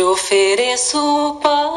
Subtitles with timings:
[0.00, 1.70] Te ofereço paz,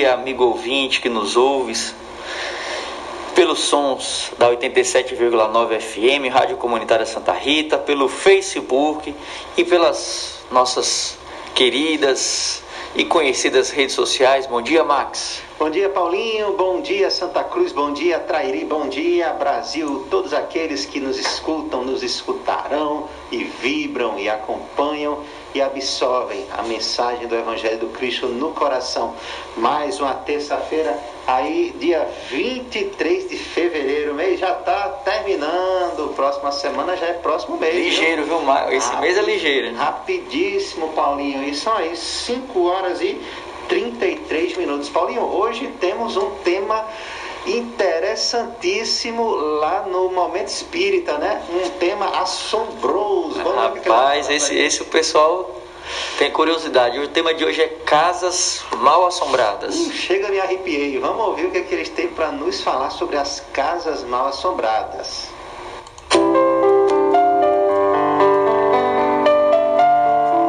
[0.00, 1.94] dia, amigo ouvinte que nos ouves.
[3.34, 9.14] Pelos sons da 87,9 FM, Rádio Comunitária Santa Rita, pelo Facebook
[9.58, 11.18] e pelas nossas
[11.54, 12.62] queridas
[12.94, 14.46] e conhecidas redes sociais.
[14.46, 15.42] Bom dia, Max.
[15.58, 16.54] Bom dia, Paulinho.
[16.56, 17.70] Bom dia, Santa Cruz.
[17.70, 18.64] Bom dia, Trairi.
[18.64, 20.06] Bom dia, Brasil.
[20.10, 25.22] Todos aqueles que nos escutam, nos escutarão e vibram e acompanham
[25.54, 29.14] e absorvem a mensagem do Evangelho do Cristo no coração.
[29.56, 34.14] Mais uma terça-feira, aí, dia 23 de fevereiro.
[34.14, 36.14] Mês já está terminando.
[36.14, 37.74] Próxima semana já é próximo mês.
[37.74, 37.84] viu?
[37.84, 38.72] Ligeiro, viu, Max?
[38.72, 39.74] Esse mês é ligeiro.
[39.74, 41.42] Rapidíssimo, Paulinho.
[41.42, 43.20] E são aí 5 horas e
[43.68, 44.88] 33 minutos.
[44.88, 46.84] Paulinho, hoje temos um tema
[47.46, 51.42] interessantíssimo lá no Momento Espírita, né?
[51.50, 53.42] Um tema assombroso.
[53.42, 55.60] Vamos Rapaz, fala esse, esse o pessoal
[56.18, 56.98] tem curiosidade.
[56.98, 59.74] O tema de hoje é casas mal assombradas.
[59.74, 60.98] Hum, chega, me arrepiei.
[60.98, 64.26] Vamos ouvir o que, é que eles têm para nos falar sobre as casas mal
[64.26, 65.28] assombradas.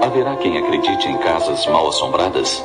[0.03, 2.63] Haverá quem acredite em casas mal assombradas?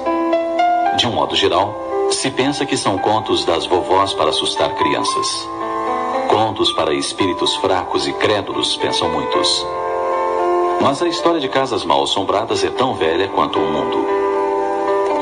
[0.97, 5.49] De um modo geral, se pensa que são contos das vovós para assustar crianças.
[6.29, 9.67] Contos para espíritos fracos e crédulos, pensam muitos.
[10.81, 14.07] Mas a história de casas mal assombradas é tão velha quanto o mundo.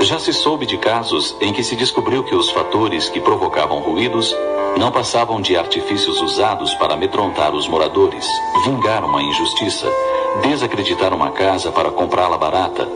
[0.00, 4.36] Já se soube de casos em que se descobriu que os fatores que provocavam ruídos
[4.76, 8.26] não passavam de artifícios usados para amedrontar os moradores,
[8.64, 9.90] vingar uma injustiça,
[10.42, 12.88] desacreditar uma casa para comprá-la barata,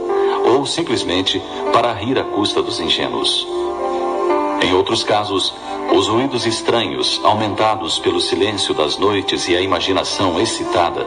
[0.44, 1.40] ou simplesmente
[1.72, 3.46] para rir à custa dos ingênuos.
[4.60, 5.54] Em outros casos,
[5.94, 11.06] os ruídos estranhos, aumentados pelo silêncio das noites e a imaginação excitada,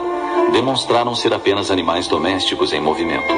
[0.51, 3.33] demonstraram ser apenas animais domésticos em movimento.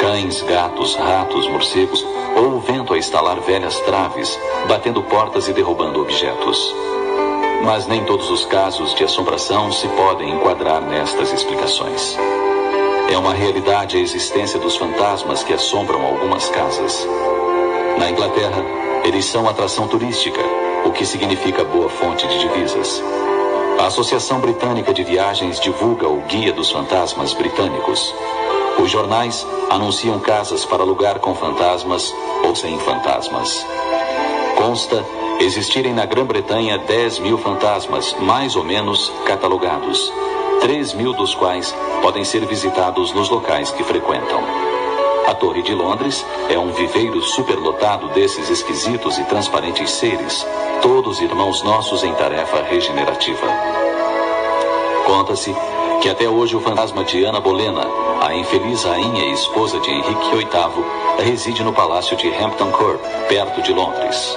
[0.00, 2.04] Cães, gatos, ratos, morcegos,
[2.36, 6.74] ou o vento a estalar velhas traves, batendo portas e derrubando objetos.
[7.64, 12.16] Mas nem todos os casos de assombração se podem enquadrar nestas explicações.
[13.12, 17.06] É uma realidade a existência dos fantasmas que assombram algumas casas.
[17.98, 18.64] Na Inglaterra,
[19.10, 20.40] eles são atração turística,
[20.84, 23.02] o que significa boa fonte de divisas.
[23.76, 28.14] A Associação Britânica de Viagens divulga o Guia dos Fantasmas Britânicos.
[28.78, 33.66] Os jornais anunciam casas para alugar com fantasmas ou sem fantasmas.
[34.56, 35.04] Consta
[35.40, 40.12] existirem na Grã-Bretanha 10 mil fantasmas, mais ou menos catalogados,
[40.60, 44.69] 3 mil dos quais podem ser visitados nos locais que frequentam.
[45.30, 50.44] A Torre de Londres é um viveiro superlotado desses esquisitos e transparentes seres,
[50.82, 53.46] todos irmãos nossos em tarefa regenerativa.
[55.06, 55.54] Conta-se
[56.02, 57.86] que até hoje o fantasma de Ana Bolena,
[58.20, 63.62] a infeliz rainha e esposa de Henrique VIII, reside no palácio de Hampton Court, perto
[63.62, 64.36] de Londres.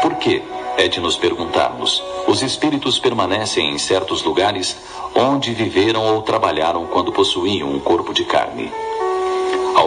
[0.00, 0.40] Por que,
[0.76, 4.76] é de nos perguntarmos, os espíritos permanecem em certos lugares
[5.16, 8.70] onde viveram ou trabalharam quando possuíam um corpo de carne?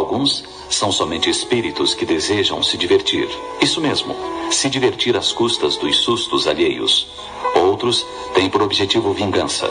[0.08, 3.28] Alguns são somente espíritos que desejam se divertir.
[3.60, 4.16] Isso mesmo,
[4.50, 7.08] se divertir às custas dos sustos alheios.
[7.54, 9.70] Outros têm por objetivo vingança.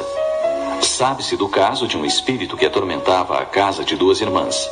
[0.83, 4.71] Sabe-se do caso de um espírito que atormentava a casa de duas irmãs.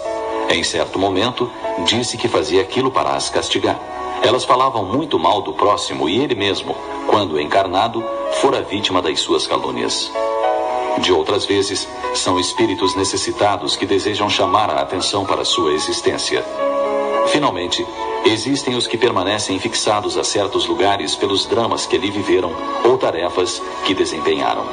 [0.50, 1.50] Em certo momento,
[1.86, 3.80] disse que fazia aquilo para as castigar.
[4.22, 6.76] Elas falavam muito mal do próximo e ele mesmo,
[7.06, 10.12] quando encarnado, fora vítima das suas calúnias.
[10.98, 16.44] De outras vezes, são espíritos necessitados que desejam chamar a atenção para sua existência.
[17.28, 17.84] Finalmente,
[18.24, 22.52] existem os que permanecem fixados a certos lugares pelos dramas que ali viveram
[22.84, 24.64] ou tarefas que desempenharam.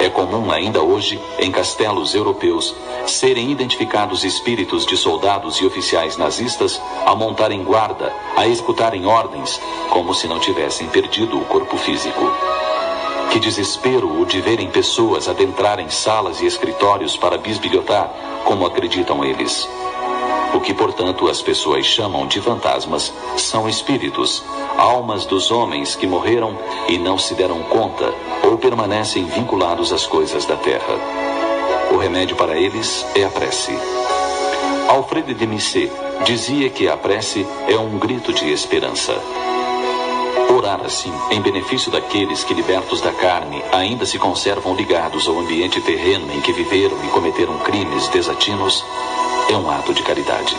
[0.00, 2.74] É comum ainda hoje, em castelos europeus,
[3.04, 9.60] serem identificados espíritos de soldados e oficiais nazistas a montarem guarda, a executarem ordens,
[9.90, 12.30] como se não tivessem perdido o corpo físico.
[13.30, 18.10] Que desespero o de verem pessoas adentrarem salas e escritórios para bisbilhotar,
[18.44, 19.68] como acreditam eles.
[20.54, 24.42] O que, portanto, as pessoas chamam de fantasmas são espíritos,
[24.78, 26.56] almas dos homens que morreram
[26.88, 30.94] e não se deram conta ou permanecem vinculados às coisas da terra.
[31.92, 33.78] O remédio para eles é a prece.
[34.88, 35.90] Alfredo de Missé
[36.24, 39.14] dizia que a prece é um grito de esperança.
[40.58, 45.80] Orar assim, em benefício daqueles que, libertos da carne, ainda se conservam ligados ao ambiente
[45.80, 48.84] terreno em que viveram e cometeram crimes desatinos,
[49.48, 50.56] é um ato de caridade.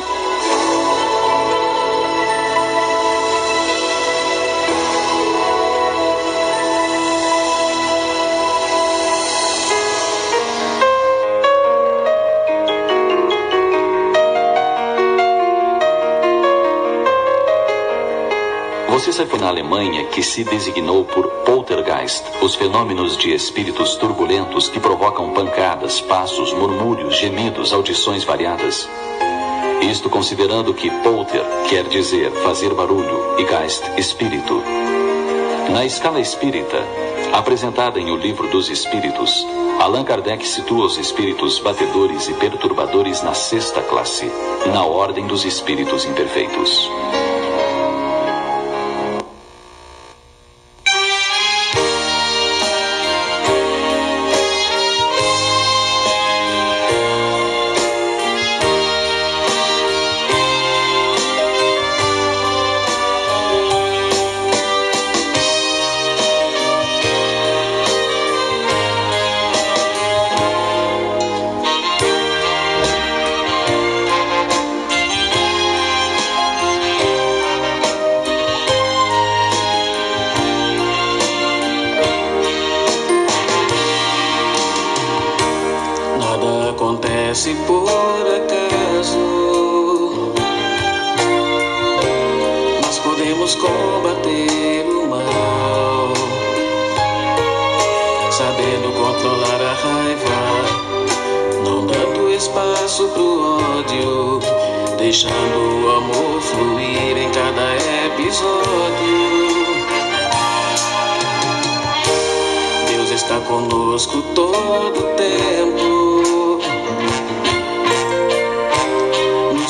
[19.00, 24.78] Você sabe na Alemanha que se designou por poltergeist os fenômenos de espíritos turbulentos que
[24.78, 28.90] provocam pancadas, passos, murmúrios, gemidos, audições variadas?
[29.82, 34.62] Isto considerando que polter quer dizer fazer barulho e geist, espírito.
[35.72, 36.84] Na escala espírita,
[37.32, 39.48] apresentada em O Livro dos Espíritos,
[39.80, 44.30] Allan Kardec situa os espíritos batedores e perturbadores na sexta classe,
[44.74, 46.92] na ordem dos espíritos imperfeitos.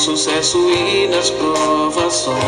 [0.00, 2.38] Sucesso e nas provações.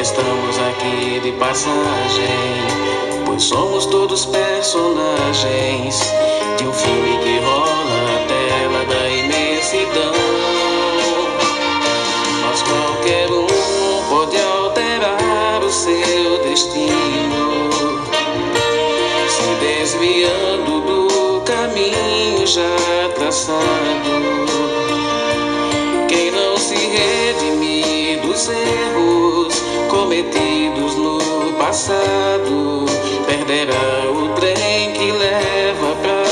[0.00, 2.26] Estamos aqui de passagem,
[3.24, 6.00] pois somos todos personagens
[6.58, 10.12] de um filme que rola na tela da imensidão.
[12.44, 13.46] Mas qualquer um
[14.08, 17.70] pode alterar o seu destino,
[19.28, 22.11] se desviando do caminho
[22.46, 24.32] já traçado.
[28.32, 29.54] dos erros
[29.90, 32.86] cometidos no passado
[33.26, 36.31] perderá o trem que leva para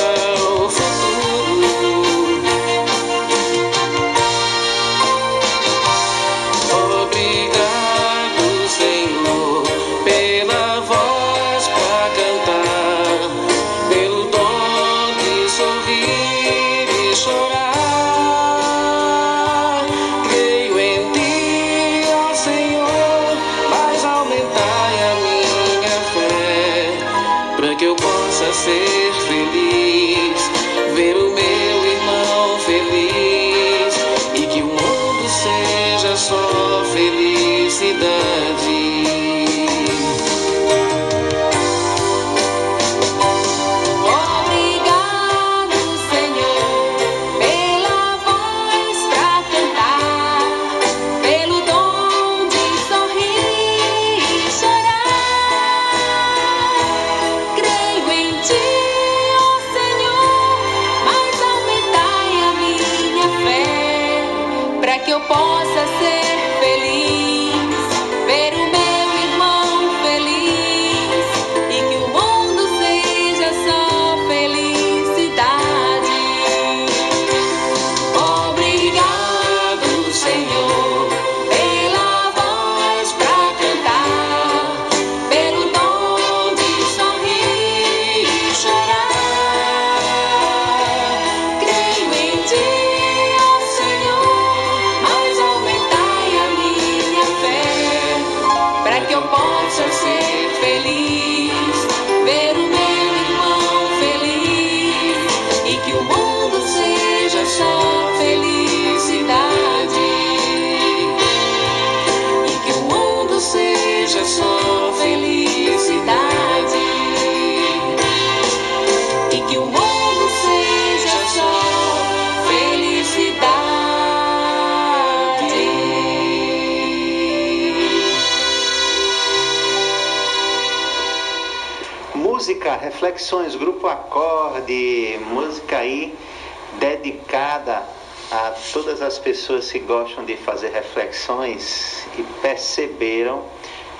[139.20, 143.44] pessoas que gostam de fazer reflexões e perceberam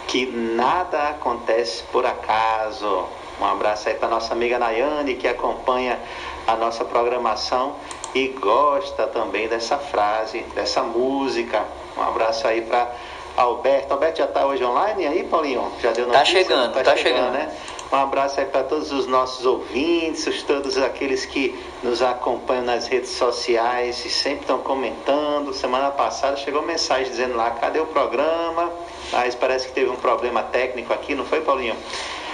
[0.09, 3.07] que nada acontece por acaso.
[3.41, 6.01] Um abraço aí para nossa amiga Nayane que acompanha
[6.47, 7.77] a nossa programação
[8.15, 11.65] e gosta também dessa frase, dessa música.
[11.97, 12.93] Um abraço aí para
[13.37, 13.93] Alberto.
[13.93, 15.73] Alberto já está hoje online aí, Paulinho?
[15.81, 16.41] Já deu tá notícia?
[16.41, 17.57] Tá chegando, tá, tá chegando, chegando, né?
[17.93, 23.11] Um abraço aí para todos os nossos ouvintes, todos aqueles que nos acompanham nas redes
[23.11, 25.53] sociais e sempre estão comentando.
[25.53, 28.71] Semana passada chegou mensagem dizendo lá, cadê o programa?
[29.11, 31.75] Mas parece que teve um problema técnico aqui, não foi, Paulinho?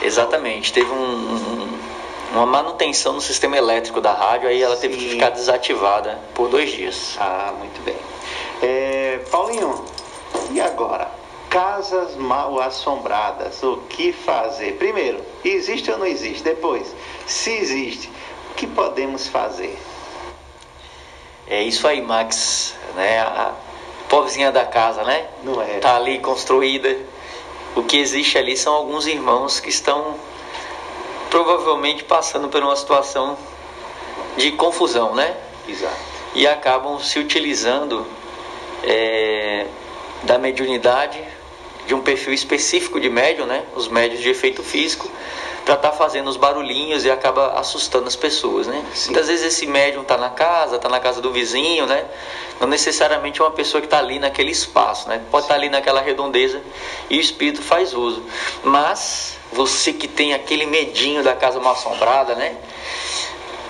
[0.03, 1.79] Exatamente, teve um, um,
[2.35, 4.83] uma manutenção no sistema elétrico da rádio, aí ela Sim.
[4.83, 7.17] teve que ficar desativada por dois dias.
[7.19, 7.97] Ah, muito bem.
[8.63, 9.83] É, Paulinho,
[10.51, 11.11] e agora?
[11.57, 14.73] Casas mal assombradas, o que fazer?
[14.73, 16.43] Primeiro, existe ou não existe?
[16.43, 16.95] Depois,
[17.27, 18.13] se existe,
[18.51, 19.75] o que podemos fazer?
[21.49, 22.75] É isso aí, Max.
[22.95, 23.21] Né?
[23.21, 23.55] A
[24.07, 25.29] pobrezinha da casa, né?
[25.43, 25.79] Não é.
[25.79, 26.95] Tá ali construída.
[27.75, 30.15] O que existe ali são alguns irmãos que estão
[31.31, 33.35] provavelmente passando por uma situação
[34.37, 35.35] de confusão, né?
[35.67, 35.97] Exato.
[36.35, 38.07] E acabam se utilizando
[38.83, 39.67] é,
[40.25, 41.36] da mediunidade,
[41.87, 43.65] de um perfil específico de médium, né?
[43.75, 45.11] Os médios de efeito físico,
[45.65, 48.85] para estar tá fazendo os barulhinhos e acaba assustando as pessoas, né?
[48.95, 49.11] Sim.
[49.11, 52.05] Muitas vezes esse médium está na casa, está na casa do vizinho, né?
[52.61, 55.21] Não necessariamente é uma pessoa que está ali naquele espaço, né?
[55.31, 56.63] Pode estar tá ali naquela redondeza
[57.11, 58.23] e o espírito faz uso.
[58.63, 62.57] Mas você que tem aquele medinho da casa mal assombrada, né?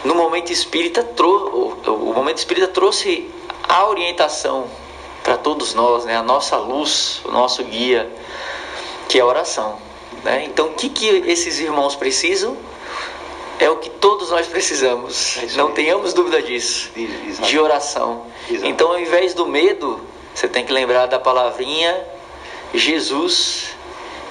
[0.05, 3.31] No momento espírita, trou o momento espírita trouxe
[3.69, 4.69] a orientação
[5.27, 6.17] para todos nós, né?
[6.17, 8.09] a nossa luz, o nosso guia,
[9.09, 9.77] que é a oração.
[10.23, 10.45] Né?
[10.45, 12.57] Então, o que, que esses irmãos precisam?
[13.59, 15.39] É o que todos nós precisamos.
[15.39, 16.93] É Não tenhamos dúvida disso.
[16.95, 18.27] De oração.
[18.49, 20.01] Então, ao invés do medo,
[20.33, 22.07] você tem que lembrar da palavrinha
[22.73, 23.71] Jesus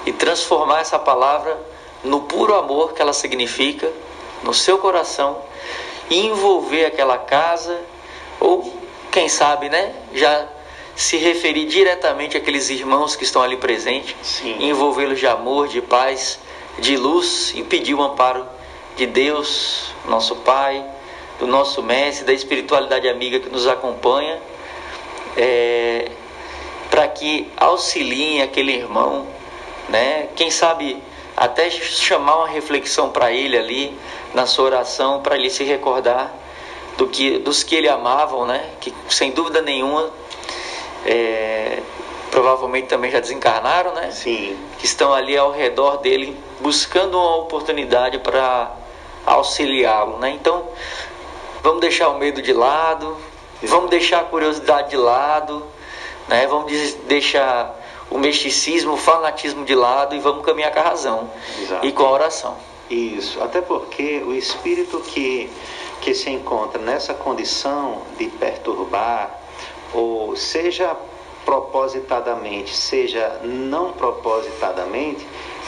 [0.06, 1.60] e transformar essa palavra
[2.02, 3.92] no puro amor que ela significa
[4.42, 5.42] no seu coração
[6.08, 7.78] e envolver aquela casa
[8.40, 8.80] ou
[9.12, 10.55] quem sabe, né, já
[10.96, 16.40] se referir diretamente àqueles irmãos que estão ali presentes, envolvê-los de amor, de paz,
[16.78, 18.46] de luz e pedir o amparo
[18.96, 20.82] de Deus, nosso Pai,
[21.38, 24.40] do nosso Mestre, da espiritualidade amiga que nos acompanha,
[25.36, 26.10] é,
[26.90, 29.26] para que auxiliem aquele irmão,
[29.90, 30.28] né?
[30.34, 31.02] Quem sabe
[31.36, 33.94] até chamar uma reflexão para ele ali
[34.32, 36.32] na sua oração, para ele se recordar
[36.96, 38.70] do que, dos que ele amavam, né?
[38.80, 40.10] Que sem dúvida nenhuma
[41.06, 41.82] é,
[42.30, 44.10] provavelmente também já desencarnaram, né?
[44.10, 44.58] Sim.
[44.78, 48.72] Que estão ali ao redor dele buscando uma oportunidade para
[49.24, 50.30] auxiliá-lo, né?
[50.30, 50.68] Então,
[51.62, 53.16] vamos deixar o medo de lado,
[53.62, 55.64] vamos deixar a curiosidade de lado,
[56.28, 56.46] né?
[56.46, 56.72] Vamos
[57.06, 57.74] deixar
[58.10, 61.86] o misticismo, o fanatismo de lado e vamos caminhar com a razão Exato.
[61.86, 62.56] e com a oração.
[62.88, 65.50] Isso, até porque o espírito que,
[66.00, 69.45] que se encontra nessa condição de perturbar,
[69.92, 70.96] ou seja
[71.44, 75.24] propositadamente, seja não propositadamente,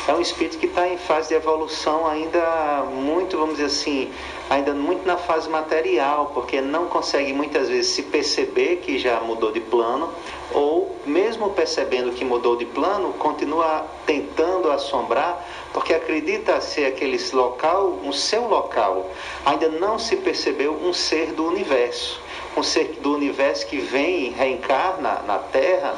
[0.09, 4.11] é um espírito que está em fase de evolução ainda muito, vamos dizer assim,
[4.49, 9.53] ainda muito na fase material, porque não consegue muitas vezes se perceber que já mudou
[9.53, 10.11] de plano,
[10.53, 17.99] ou mesmo percebendo que mudou de plano, continua tentando assombrar, porque acredita ser aquele local,
[18.03, 19.07] um seu local,
[19.45, 25.23] ainda não se percebeu um ser do universo um ser do universo que vem reencarna
[25.27, 25.97] na Terra,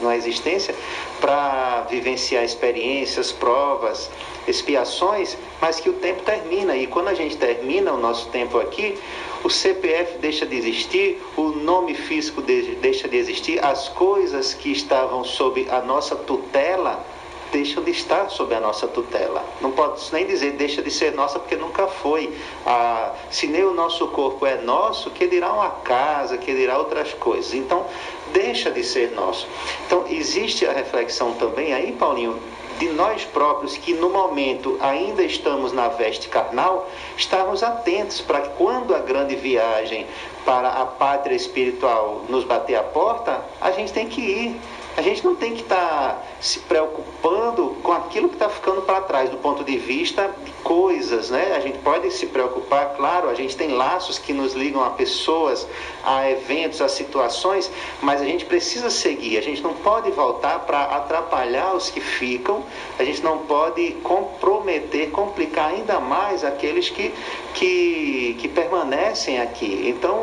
[0.00, 0.74] numa existência,
[1.20, 4.10] para vivenciar experiências, provas,
[4.46, 6.76] expiações, mas que o tempo termina.
[6.76, 8.98] E quando a gente termina o nosso tempo aqui,
[9.44, 15.24] o CPF deixa de existir, o nome físico deixa de existir, as coisas que estavam
[15.24, 17.04] sob a nossa tutela
[17.52, 19.44] deixam de estar sob a nossa tutela.
[19.60, 22.34] Não pode nem dizer deixa de ser nossa, porque nunca foi.
[22.66, 27.12] Ah, se nem o nosso corpo é nosso, que dirá uma casa, que dirá outras
[27.12, 27.52] coisas.
[27.52, 27.86] Então,
[28.32, 29.46] deixa de ser nosso.
[29.86, 32.40] Então, existe a reflexão também aí, Paulinho,
[32.78, 38.48] de nós próprios que no momento ainda estamos na veste carnal, estarmos atentos para que
[38.56, 40.06] quando a grande viagem
[40.44, 44.60] para a pátria espiritual nos bater a porta, a gente tem que ir
[44.96, 49.00] a gente não tem que estar tá se preocupando com aquilo que está ficando para
[49.00, 51.54] trás do ponto de vista de coisas, né?
[51.56, 55.66] A gente pode se preocupar, claro, a gente tem laços que nos ligam a pessoas,
[56.04, 57.70] a eventos, a situações,
[58.02, 59.38] mas a gente precisa seguir.
[59.38, 62.62] A gente não pode voltar para atrapalhar os que ficam,
[62.98, 67.14] a gente não pode comprometer, complicar ainda mais aqueles que,
[67.54, 69.84] que, que permanecem aqui.
[69.86, 70.16] Então,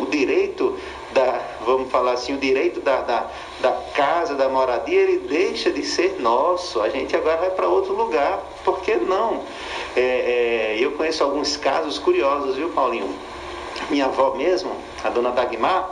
[0.00, 0.71] o direito
[1.64, 3.26] vamos falar assim, o direito da, da,
[3.60, 6.80] da casa, da moradia, ele deixa de ser nosso.
[6.80, 8.42] A gente agora vai para outro lugar.
[8.64, 9.42] Por que não?
[9.96, 13.14] É, é, eu conheço alguns casos curiosos, viu, Paulinho?
[13.90, 15.90] Minha avó mesmo, a dona Dagmar,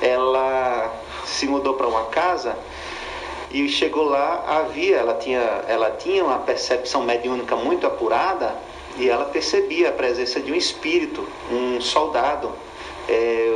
[0.00, 0.92] ela
[1.24, 2.56] se mudou para uma casa
[3.50, 8.54] e chegou lá, havia, ela tinha, ela tinha uma percepção mediúnica muito apurada
[8.96, 12.52] e ela percebia a presença de um espírito, um soldado
[13.10, 13.52] é,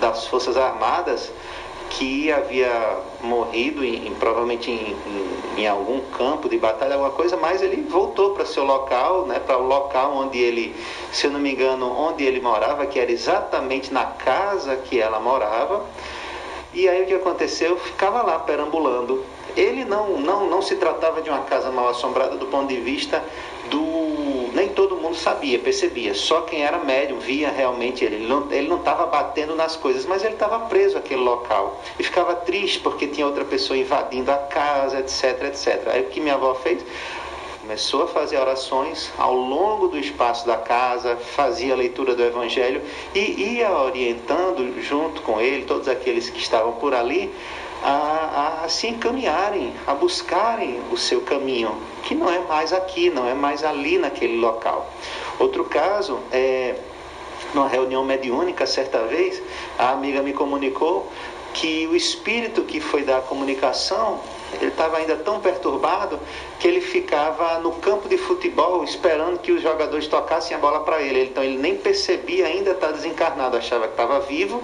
[0.00, 1.30] das Forças Armadas
[1.90, 4.96] que havia morrido em, em provavelmente em,
[5.56, 9.40] em, em, algum campo de batalha, alguma coisa, mas ele voltou para seu local, né,
[9.40, 10.74] para o local onde ele,
[11.12, 15.18] se eu não me engano, onde ele morava, que era exatamente na casa que ela
[15.18, 15.84] morava.
[16.72, 17.76] E aí o que aconteceu?
[17.76, 19.24] Ficava lá perambulando.
[19.56, 23.20] Ele não, não, não se tratava de uma casa mal assombrada do ponto de vista
[23.70, 24.50] do.
[24.52, 26.14] Nem todo mundo sabia, percebia.
[26.14, 28.16] Só quem era médium via realmente ele.
[28.50, 31.80] Ele não estava batendo nas coisas, mas ele estava preso àquele local.
[31.98, 35.88] E ficava triste porque tinha outra pessoa invadindo a casa, etc, etc.
[35.88, 36.84] Aí o que minha avó fez?
[37.60, 42.82] Começou a fazer orações ao longo do espaço da casa, fazia a leitura do Evangelho
[43.14, 47.32] e ia orientando junto com ele todos aqueles que estavam por ali
[47.82, 53.26] a, a, se encaminharem, a buscarem o seu caminho, que não é mais aqui, não
[53.26, 54.90] é mais ali naquele local.
[55.38, 56.76] Outro caso é
[57.54, 59.42] numa reunião mediúnica, certa vez,
[59.78, 61.10] a amiga me comunicou
[61.52, 64.20] que o espírito que foi da comunicação
[64.54, 66.18] ele estava ainda tão perturbado
[66.58, 71.00] que ele ficava no campo de futebol esperando que os jogadores tocassem a bola para
[71.02, 71.24] ele.
[71.24, 74.62] Então ele nem percebia ainda estar desencarnado, achava que estava vivo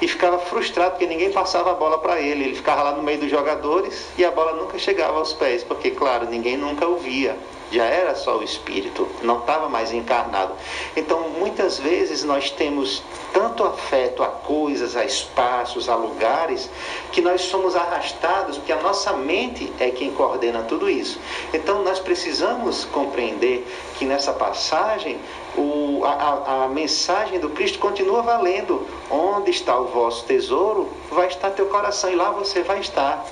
[0.00, 2.44] e ficava frustrado porque ninguém passava a bola para ele.
[2.44, 5.90] Ele ficava lá no meio dos jogadores e a bola nunca chegava aos pés, porque,
[5.90, 7.36] claro, ninguém nunca o via
[7.72, 10.52] já era só o espírito, não estava mais encarnado.
[10.94, 16.68] Então, muitas vezes nós temos tanto afeto a coisas, a espaços, a lugares,
[17.10, 21.18] que nós somos arrastados, porque a nossa mente é quem coordena tudo isso.
[21.54, 23.66] Então, nós precisamos compreender
[23.98, 25.18] que nessa passagem
[25.56, 28.86] o, a, a, mensagem do Cristo continua valendo.
[29.10, 33.24] Onde está o vosso tesouro, vai estar teu coração, e lá você vai estar.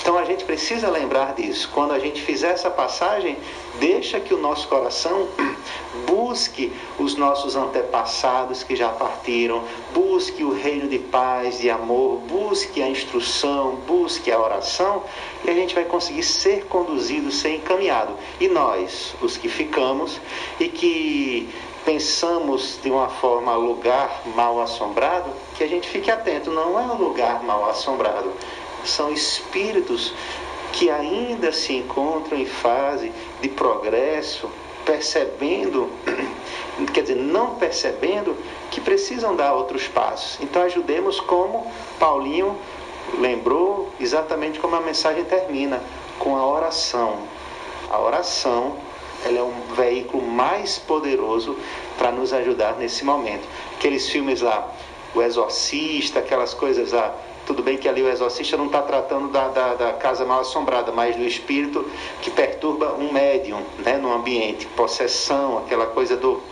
[0.00, 1.68] Então a gente precisa lembrar disso.
[1.72, 3.36] Quando a gente fizer essa passagem,
[3.78, 5.28] deixa que o nosso coração
[6.06, 12.82] busque os nossos antepassados que já partiram, busque o reino de paz, de amor, busque
[12.82, 15.02] a instrução, busque a oração,
[15.44, 18.12] e a gente vai conseguir ser conduzido, ser encaminhado.
[18.40, 20.20] E nós, os que ficamos
[20.60, 21.48] e que
[21.84, 26.96] pensamos de uma forma lugar mal assombrado, que a gente fique atento, não é um
[26.96, 28.32] lugar mal assombrado
[28.86, 30.14] são espíritos
[30.72, 34.50] que ainda se encontram em fase de progresso,
[34.84, 35.90] percebendo,
[36.92, 38.36] quer dizer, não percebendo
[38.70, 40.38] que precisam dar outros passos.
[40.40, 42.56] Então ajudemos como Paulinho
[43.18, 45.82] lembrou exatamente como a mensagem termina,
[46.18, 47.20] com a oração.
[47.90, 48.76] A oração
[49.24, 51.56] ela é um veículo mais poderoso
[51.96, 53.46] para nos ajudar nesse momento.
[53.76, 54.70] Aqueles filmes lá,
[55.14, 59.48] O Exorcista, aquelas coisas lá, tudo bem que ali o exorcista não está tratando da,
[59.48, 61.88] da, da, casa mal assombrada, mas do espírito
[62.20, 66.42] que perturba um médium né, no ambiente, possessão, aquela coisa do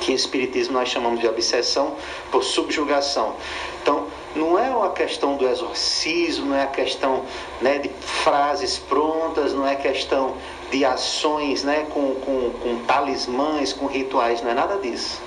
[0.00, 1.94] que em espiritismo nós chamamos de obsessão
[2.30, 3.36] por subjugação.
[3.80, 7.24] Então, não é uma questão do exorcismo, não é a questão
[7.60, 10.34] né, de frases prontas, não é questão
[10.70, 15.20] de ações né, com, com, com talismãs, com rituais, não é nada disso.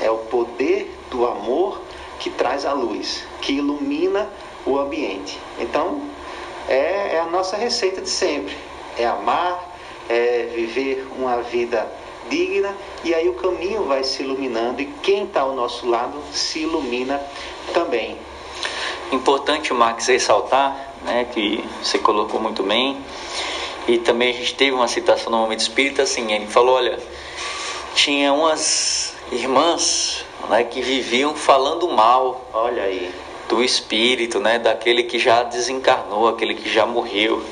[0.00, 1.80] É o poder do amor
[2.18, 4.28] que traz a luz, que ilumina
[4.68, 5.38] o ambiente.
[5.58, 6.02] Então,
[6.68, 8.56] é, é a nossa receita de sempre:
[8.96, 9.76] é amar,
[10.08, 11.90] é viver uma vida
[12.28, 16.60] digna, e aí o caminho vai se iluminando, e quem está ao nosso lado se
[16.60, 17.20] ilumina
[17.72, 18.18] também.
[19.10, 23.02] Importante, Max, ressaltar né, que você colocou muito bem,
[23.86, 26.98] e também a gente teve uma citação no Momento Espírita, assim, ele falou, olha,
[27.94, 33.10] tinha umas irmãs né, que viviam falando mal, olha aí,
[33.48, 37.42] do espírito, né, daquele que já desencarnou, aquele que já morreu,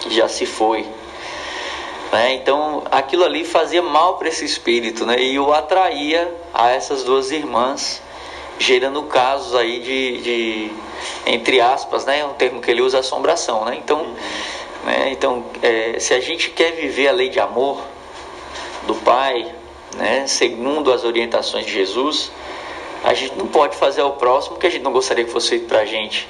[0.00, 0.86] que já se foi.
[2.12, 2.34] Né?
[2.34, 5.22] Então, aquilo ali fazia mal para esse espírito, né?
[5.22, 8.02] E o atraía a essas duas irmãs
[8.58, 10.72] gerando casos aí de, de
[11.24, 13.76] entre aspas, né, um termo que ele usa, assombração, né?
[13.76, 14.14] Então,
[14.84, 17.80] né, então é, se a gente quer viver a lei de amor
[18.86, 19.54] do Pai,
[19.96, 22.30] né, segundo as orientações de Jesus,
[23.02, 25.66] a gente não pode fazer ao próximo que a gente não gostaria que fosse feito
[25.66, 26.28] para a gente.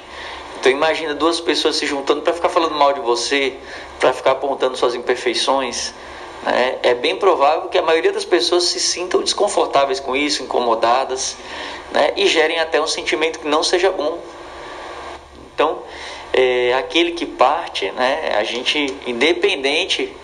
[0.59, 3.55] Então imagina duas pessoas se juntando para ficar falando mal de você,
[3.99, 5.93] para ficar apontando suas imperfeições.
[6.43, 6.77] Né?
[6.83, 11.35] É bem provável que a maioria das pessoas se sintam desconfortáveis com isso, incomodadas,
[11.91, 12.13] né?
[12.15, 14.19] e gerem até um sentimento que não seja bom.
[15.53, 15.79] Então,
[16.31, 18.35] é, aquele que parte, né?
[18.37, 20.15] a gente, independente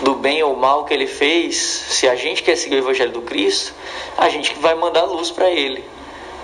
[0.00, 3.22] do bem ou mal que ele fez, se a gente quer seguir o Evangelho do
[3.22, 3.74] Cristo,
[4.16, 5.84] a gente vai mandar luz para ele,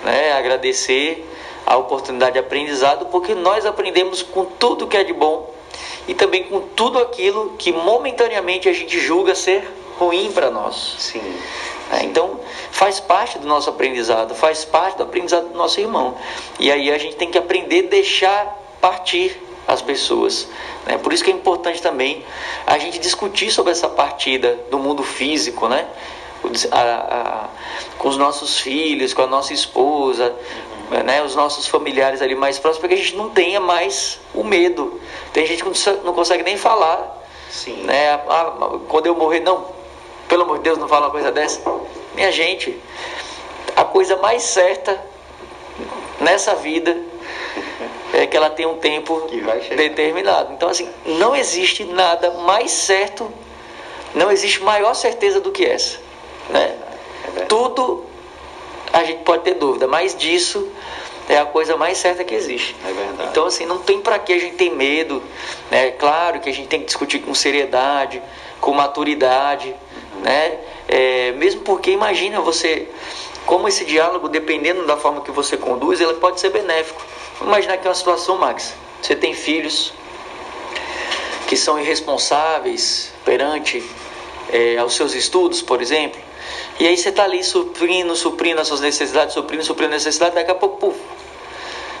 [0.03, 0.33] né?
[0.33, 1.25] agradecer
[1.65, 5.53] a oportunidade de aprendizado, porque nós aprendemos com tudo que é de bom
[6.07, 10.95] e também com tudo aquilo que momentaneamente a gente julga ser ruim para nós.
[10.99, 11.21] Sim.
[11.91, 12.39] É, então,
[12.71, 16.15] faz parte do nosso aprendizado, faz parte do aprendizado do nosso irmão.
[16.59, 20.47] E aí a gente tem que aprender a deixar partir as pessoas.
[20.85, 20.97] Né?
[20.97, 22.23] Por isso que é importante também
[22.65, 25.87] a gente discutir sobre essa partida do mundo físico, né?
[26.71, 27.49] A, a,
[27.97, 30.35] com os nossos filhos, com a nossa esposa,
[31.03, 34.43] né, os nossos familiares ali mais próximos, para que a gente não tenha mais o
[34.43, 35.01] medo.
[35.33, 37.23] Tem gente que não consegue nem falar.
[37.49, 37.83] Sim.
[37.83, 38.13] Né?
[38.13, 39.65] Ah, quando eu morrer, não,
[40.27, 41.61] pelo amor de Deus, não fala uma coisa dessa.
[42.13, 42.79] Minha gente,
[43.75, 45.01] a coisa mais certa
[46.21, 46.95] nessa vida
[48.13, 49.27] é que ela tem um tempo
[49.75, 50.53] determinado.
[50.53, 53.31] Então, assim, não existe nada mais certo,
[54.13, 55.99] não existe maior certeza do que essa.
[56.49, 56.75] Né?
[57.37, 58.05] É Tudo
[58.93, 60.71] a gente pode ter dúvida, mas disso
[61.27, 62.75] é a coisa mais certa que existe.
[62.87, 63.29] É verdade.
[63.29, 65.21] Então, assim, não tem para que a gente ter medo.
[65.71, 68.21] É claro que a gente tem que discutir com seriedade,
[68.61, 69.75] com maturidade,
[70.13, 70.21] uhum.
[70.21, 70.59] né?
[70.87, 72.87] É, mesmo porque, imagina você,
[73.45, 77.01] como esse diálogo, dependendo da forma que você conduz, ele pode ser benéfico.
[77.41, 78.73] Imagina que é uma situação, Max.
[79.01, 79.93] Você tem filhos
[81.47, 83.83] que são irresponsáveis perante
[84.49, 86.19] é, aos seus estudos, por exemplo.
[86.79, 90.51] E aí você está ali suprindo, suprindo as suas necessidades, suprindo, suprindo as necessidades, daqui
[90.51, 90.99] a pouco, puf,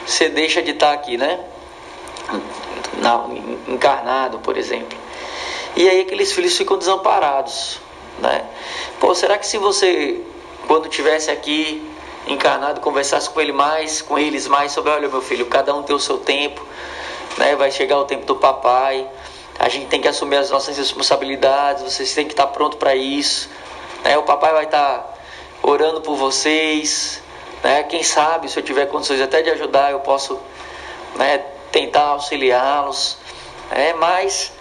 [0.05, 1.39] você deixa de estar tá aqui, né?
[2.99, 3.25] Na,
[3.67, 4.97] encarnado, por exemplo.
[5.75, 7.79] E aí aqueles filhos ficam desamparados,
[8.19, 8.45] né?
[8.99, 10.21] Pô, será que se você,
[10.67, 11.83] quando tivesse aqui
[12.27, 15.95] encarnado, conversasse com ele mais, com eles mais sobre, olha meu filho, cada um tem
[15.95, 16.65] o seu tempo,
[17.37, 17.55] né?
[17.55, 19.07] Vai chegar o tempo do papai,
[19.57, 23.49] a gente tem que assumir as nossas responsabilidades, vocês têm que estar pronto para isso.
[24.03, 24.17] Né?
[24.17, 25.17] O papai vai estar
[25.63, 27.21] orando por vocês.
[27.63, 27.83] Né?
[27.83, 30.39] Quem sabe, se eu tiver condições até de ajudar, eu posso
[31.15, 31.37] né,
[31.71, 33.17] tentar auxiliá-los.
[33.71, 34.51] É, mas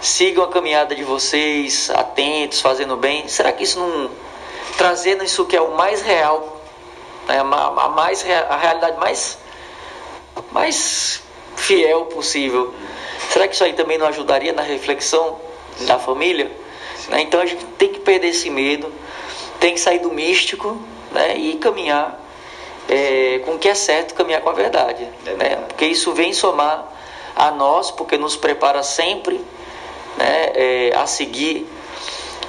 [0.00, 3.26] sigam a caminhada de vocês, atentos, fazendo bem.
[3.28, 4.10] Será que isso não
[4.78, 6.55] trazendo isso que é o mais real,
[7.26, 9.38] né, a, mais a realidade mais
[10.52, 11.22] mais
[11.56, 12.74] fiel possível?
[13.30, 15.38] Será que isso aí também não ajudaria na reflexão
[15.80, 16.50] da família?
[17.08, 17.22] Né?
[17.22, 18.92] Então a gente tem que perder esse medo,
[19.58, 20.78] tem que sair do místico
[21.12, 21.36] né?
[21.36, 22.20] e caminhar
[22.88, 25.08] é, com o que é certo, caminhar com a verdade.
[25.26, 25.56] É né?
[25.68, 26.92] Porque isso vem somar
[27.34, 29.44] a nós, porque nos prepara sempre
[30.16, 30.52] né?
[30.54, 31.66] É, a seguir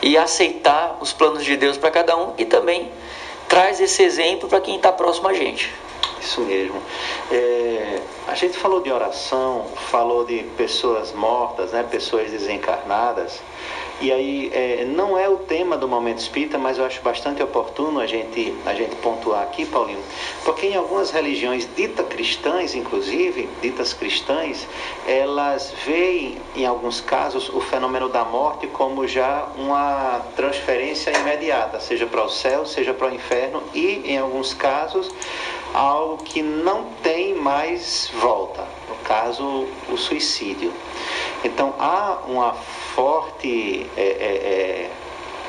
[0.01, 2.91] e aceitar os planos de Deus para cada um e também
[3.47, 5.73] traz esse exemplo para quem está próximo a gente.
[6.21, 6.81] Isso mesmo.
[7.31, 13.41] É, a gente falou de oração, falou de pessoas mortas, né, pessoas desencarnadas.
[13.99, 17.99] E aí, é, não é o tema do Momento Espírita, mas eu acho bastante oportuno
[17.99, 20.03] a gente, a gente pontuar aqui, Paulinho,
[20.45, 24.67] porque em algumas religiões ditas cristãs, inclusive, ditas cristãs,
[25.07, 32.05] elas veem, em alguns casos, o fenômeno da morte como já uma transferência imediata, seja
[32.05, 35.11] para o céu, seja para o inferno, e, em alguns casos,
[35.73, 40.71] algo que não tem mais volta, no caso, o suicídio.
[41.43, 44.91] Então há uma forte, é, é, é,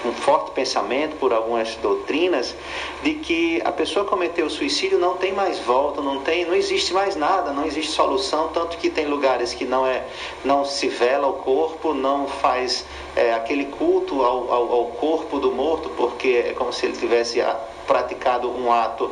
[0.04, 2.54] um forte pensamento por algumas doutrinas
[3.02, 7.16] de que a pessoa cometeu suicídio não tem mais volta, não tem, não existe mais
[7.16, 10.04] nada, não existe solução, tanto que tem lugares que não é,
[10.44, 12.84] não se vela o corpo, não faz
[13.16, 17.42] é, aquele culto ao, ao, ao corpo do morto, porque é como se ele tivesse
[17.86, 19.10] praticado um ato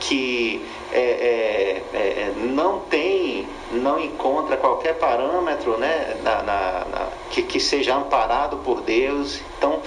[0.00, 7.42] que é, é, é, não tem, não encontra qualquer parâmetro né, na, na, na, que,
[7.42, 9.40] que seja amparado por Deus.
[9.58, 9.82] Então,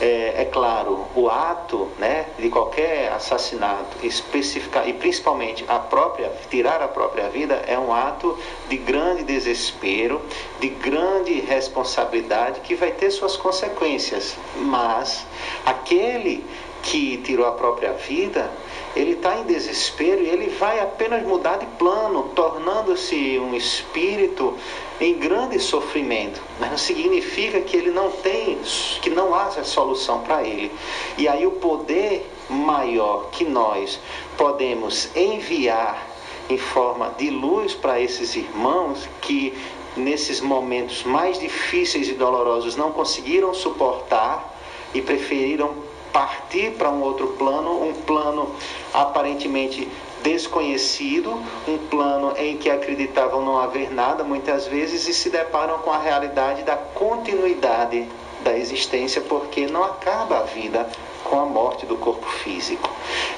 [0.00, 6.82] é, é, claro, o ato né, de qualquer assassinato, especificar, e principalmente a própria, tirar
[6.82, 8.38] a própria vida, é um ato
[8.68, 10.20] de grande desespero,
[10.60, 14.36] de grande responsabilidade que vai ter suas consequências.
[14.56, 15.26] Mas
[15.64, 16.44] aquele
[16.82, 18.50] que tirou a própria vida,
[18.96, 24.54] ele está em desespero e ele vai apenas mudar de plano, tornando-se um espírito
[24.98, 26.40] em grande sofrimento.
[26.58, 28.58] Mas não significa que ele não tem,
[29.02, 30.72] que não haja solução para ele.
[31.18, 34.00] E aí o poder maior que nós
[34.38, 36.06] podemos enviar
[36.48, 39.52] em forma de luz para esses irmãos que
[39.94, 44.56] nesses momentos mais difíceis e dolorosos não conseguiram suportar
[44.94, 45.85] e preferiram
[46.16, 48.50] partir para um outro plano, um plano
[48.94, 49.86] aparentemente
[50.22, 51.30] desconhecido,
[51.68, 55.98] um plano em que acreditavam não haver nada muitas vezes e se deparam com a
[55.98, 58.08] realidade da continuidade
[58.42, 60.88] da existência, porque não acaba a vida
[61.22, 62.88] com a morte do corpo físico.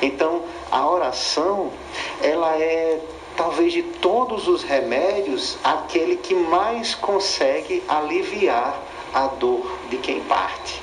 [0.01, 1.73] Então, a oração,
[2.23, 3.01] ela é
[3.37, 8.81] talvez de todos os remédios, aquele que mais consegue aliviar
[9.13, 10.81] a dor de quem parte.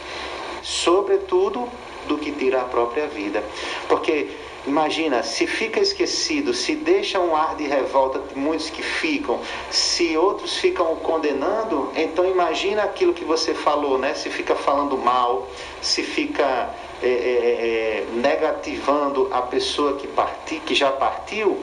[0.61, 1.69] Sobretudo
[2.07, 3.43] do que tira a própria vida.
[3.87, 4.29] Porque
[4.67, 9.39] Imagina, se fica esquecido, se deixa um ar de revolta, muitos que ficam,
[9.69, 14.15] se outros ficam condenando, então imagina aquilo que você falou, né?
[14.15, 15.47] Se fica falando mal,
[15.81, 21.59] se fica é, é, é, negativando a pessoa que, parti, que já partiu,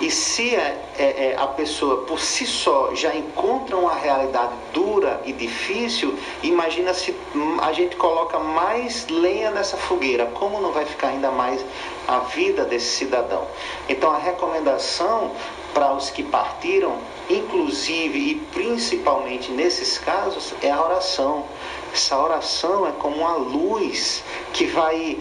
[0.00, 5.20] e se é, é, é, a pessoa por si só já encontra uma realidade dura
[5.24, 7.14] e difícil, imagina se
[7.62, 11.64] a gente coloca mais lenha nessa fogueira, como não vai ficar ainda mais
[12.08, 13.46] a vida desse cidadão?
[13.88, 15.30] Então a recomendação
[15.72, 16.98] para os que partiram,
[17.30, 21.44] inclusive e principalmente nesses casos, é a oração.
[21.92, 25.18] Essa oração é como uma luz que vai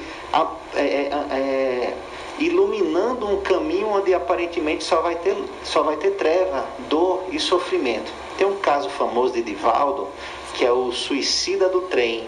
[0.76, 1.94] é, é, é
[2.40, 8.12] iluminando um caminho onde aparentemente só vai ter, só vai ter treva, dor e sofrimento.
[8.38, 10.08] Tem um caso famoso de Divaldo,
[10.54, 12.28] que é o suicida do trem.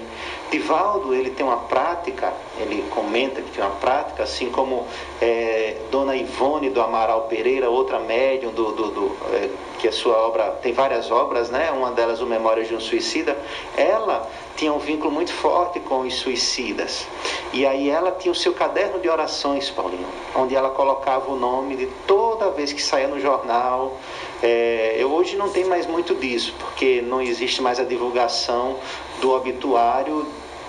[0.52, 4.86] Divaldo ele tem uma prática, ele comenta que tem uma prática, assim como
[5.20, 10.16] é, Dona Ivone do Amaral Pereira, outra médium do, do, do é, que a sua
[10.18, 11.72] obra tem várias obras, né?
[11.72, 13.38] Uma delas o Memórias de um Suicida.
[13.76, 17.08] Ela tinha um vínculo muito forte com os suicidas.
[17.54, 21.76] E aí ela tinha o seu caderno de orações, Paulinho, onde ela colocava o nome
[21.76, 23.98] de toda vez que saía no jornal.
[24.42, 28.78] É, eu hoje não tenho mais muito disso, porque não existe mais a divulgação
[29.22, 30.26] do obituário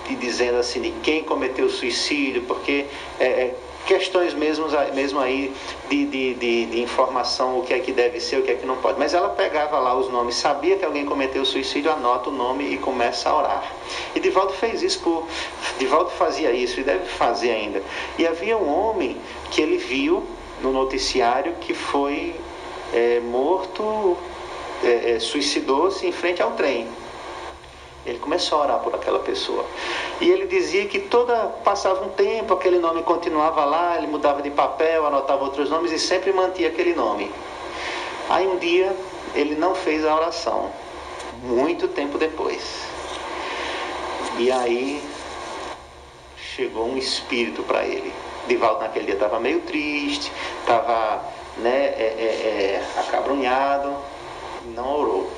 [0.09, 2.85] e dizendo assim de quem cometeu suicídio, porque
[3.19, 3.55] é, é
[3.87, 5.53] questões mesmo, mesmo aí
[5.89, 8.65] de, de, de, de, informação, o que é que deve ser, o que é que
[8.65, 8.99] não pode.
[8.99, 12.77] Mas ela pegava lá os nomes, sabia que alguém cometeu suicídio, anota o nome e
[12.77, 13.73] começa a orar.
[14.13, 15.25] E Divaldo fez isso, por,
[15.79, 17.81] Divaldo fazia isso e deve fazer ainda.
[18.19, 19.17] E havia um homem
[19.49, 20.23] que ele viu
[20.61, 22.35] no noticiário que foi
[22.93, 24.17] é, morto,
[24.83, 26.87] é, é, suicidou-se em frente ao trem.
[28.07, 29.65] Ele começou a orar por aquela pessoa.
[30.21, 34.49] E ele dizia que toda passava um tempo, aquele nome continuava lá, ele mudava de
[34.49, 37.29] papel, anotava outros nomes e sempre mantinha aquele nome.
[38.29, 38.95] Aí um dia
[39.35, 40.71] ele não fez a oração,
[41.43, 42.87] muito tempo depois.
[44.39, 45.03] E aí
[46.37, 48.13] chegou um espírito para ele.
[48.47, 51.25] Divaldo naquele dia estava meio triste, estava
[51.57, 53.93] né, é, é, é, acabrunhado,
[54.73, 55.29] não orou.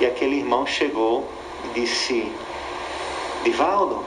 [0.00, 1.26] E aquele irmão chegou
[1.74, 2.30] disse,
[3.44, 4.04] Divaldo,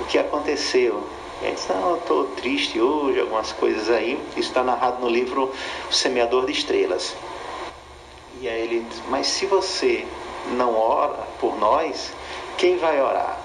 [0.00, 1.02] o que aconteceu?
[1.42, 4.18] Ele disse, não, eu estou triste hoje, algumas coisas aí.
[4.30, 5.52] Isso está narrado no livro
[5.88, 7.14] O Semeador de Estrelas.
[8.40, 10.06] E aí ele disse, mas se você
[10.52, 12.12] não ora por nós,
[12.56, 13.38] quem vai orar?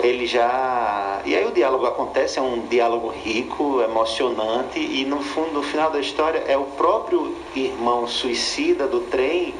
[0.00, 1.20] Ele já.
[1.24, 5.90] E aí o diálogo acontece, é um diálogo rico, emocionante, e no fundo, no final
[5.90, 9.54] da história, é o próprio irmão suicida do trem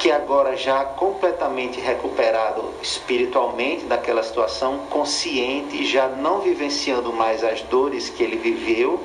[0.00, 8.08] que agora já completamente recuperado espiritualmente daquela situação, consciente, já não vivenciando mais as dores
[8.08, 8.98] que ele viveu,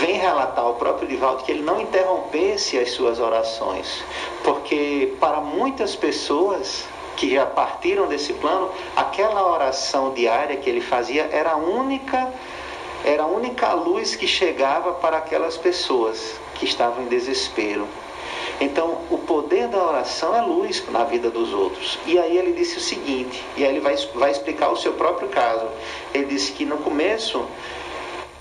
[0.00, 4.02] vem relatar ao próprio Divaldo que ele não interrompesse as suas orações,
[4.42, 6.84] porque para muitas pessoas
[7.16, 12.32] que já partiram desse plano, aquela oração diária que ele fazia era a única
[13.04, 17.86] era a única luz que chegava para aquelas pessoas que estavam em desespero.
[18.60, 21.98] Então, o poder da oração é luz na vida dos outros.
[22.06, 25.28] E aí ele disse o seguinte, e aí ele vai, vai explicar o seu próprio
[25.28, 25.66] caso.
[26.14, 27.44] Ele disse que no começo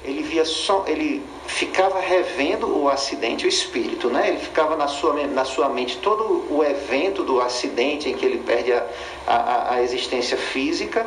[0.06, 4.30] ele via só, ele ficava revendo o acidente, o espírito, né?
[4.30, 8.38] Ele ficava na sua, na sua mente todo o evento do acidente em que ele
[8.38, 8.86] perde a,
[9.26, 11.06] a, a existência física,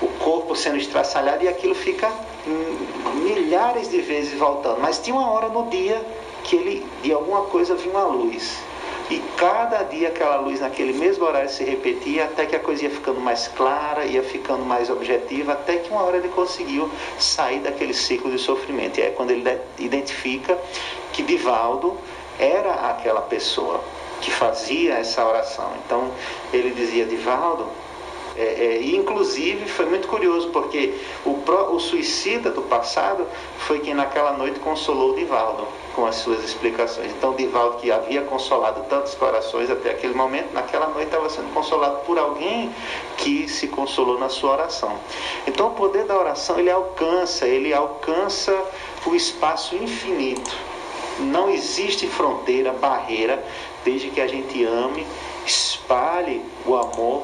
[0.00, 2.12] o corpo sendo estraçalhado e aquilo fica
[3.14, 4.80] milhares de vezes voltando.
[4.80, 6.04] Mas tinha uma hora no dia
[6.44, 8.62] que ele, de alguma coisa, viu uma luz.
[9.10, 12.90] E cada dia aquela luz naquele mesmo horário se repetia até que a coisa ia
[12.90, 17.92] ficando mais clara, ia ficando mais objetiva, até que uma hora ele conseguiu sair daquele
[17.92, 18.98] ciclo de sofrimento.
[18.98, 20.58] E é quando ele identifica
[21.12, 21.96] que Divaldo
[22.38, 23.82] era aquela pessoa
[24.22, 25.72] que fazia essa oração.
[25.84, 26.10] Então
[26.52, 27.66] ele dizia, Divaldo,
[28.36, 30.94] é, é, inclusive foi muito curioso, porque
[31.26, 31.38] o,
[31.70, 33.26] o suicida do passado
[33.58, 37.10] foi quem naquela noite consolou Divaldo com as suas explicações.
[37.12, 42.00] Então Divaldo, que havia consolado tantos corações até aquele momento, naquela noite estava sendo consolado
[42.06, 42.74] por alguém
[43.18, 44.98] que se consolou na sua oração.
[45.46, 48.56] Então o poder da oração ele alcança, ele alcança
[49.06, 50.50] o espaço infinito.
[51.18, 53.44] Não existe fronteira, barreira,
[53.84, 55.06] desde que a gente ame,
[55.46, 57.22] espalhe o amor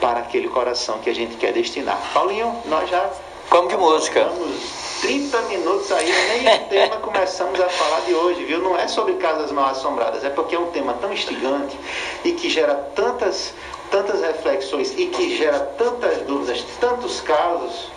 [0.00, 1.98] para aquele coração que a gente quer destinar.
[2.12, 3.10] Paulinho, nós já.
[3.48, 4.24] Vamos de música.
[4.24, 8.62] Vamos 30 minutos aí, nem o tema começamos a falar de hoje, viu?
[8.62, 11.78] Não é sobre casas mal assombradas, é porque é um tema tão instigante
[12.24, 13.52] e que gera tantas,
[13.90, 17.90] tantas reflexões e que gera tantas dúvidas, tantos casos,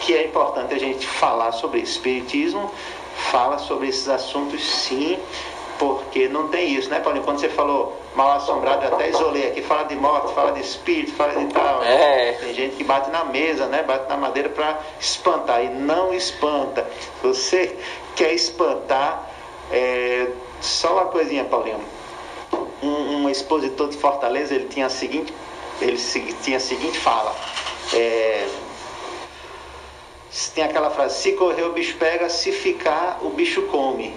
[0.00, 2.70] que é importante a gente falar sobre espiritismo,
[3.30, 5.18] fala sobre esses assuntos sim,
[5.78, 7.24] porque não tem isso, né, Paulinho?
[7.24, 11.14] Quando você falou mal assombrado, eu até isolei aqui, fala de morte, fala de espírito,
[11.14, 11.82] fala de tal.
[11.84, 12.32] É.
[12.32, 13.82] Tem gente que bate na mesa, né?
[13.82, 15.64] Bate na madeira para espantar.
[15.64, 16.86] E não espanta.
[17.22, 17.78] Você
[18.16, 19.30] quer espantar,
[19.70, 20.28] é...
[20.60, 21.80] só uma coisinha, Paulinho.
[22.82, 25.32] Um, um, expositor de Fortaleza, ele tinha a seguinte,
[25.80, 25.98] ele
[26.42, 27.34] tinha a seguinte fala.
[27.94, 28.48] É...
[30.54, 34.14] Tem aquela frase, se correr o bicho pega, se ficar o bicho come.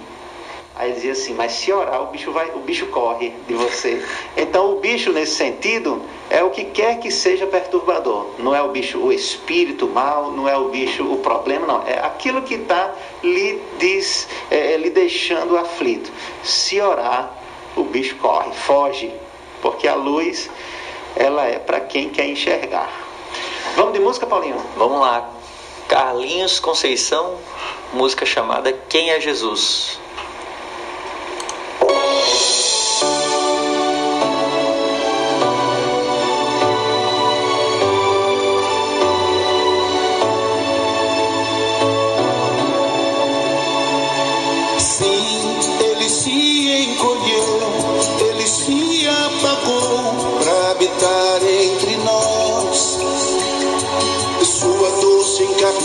[0.82, 4.04] Aí dizia assim, mas se orar, o bicho, vai, o bicho corre de você.
[4.36, 8.32] Então o bicho, nesse sentido, é o que quer que seja perturbador.
[8.40, 11.84] Não é o bicho, o espírito mal, não é o bicho, o problema, não.
[11.86, 13.62] É aquilo que está lhe,
[14.50, 16.12] é, é, lhe deixando aflito.
[16.44, 17.32] Se orar,
[17.76, 19.14] o bicho corre, foge.
[19.62, 20.50] Porque a luz,
[21.16, 22.92] ela é para quem quer enxergar.
[23.76, 24.58] Vamos de música, Paulinho?
[24.76, 25.30] Vamos lá.
[25.88, 27.38] Carlinhos Conceição,
[27.94, 30.01] música chamada Quem é Jesus?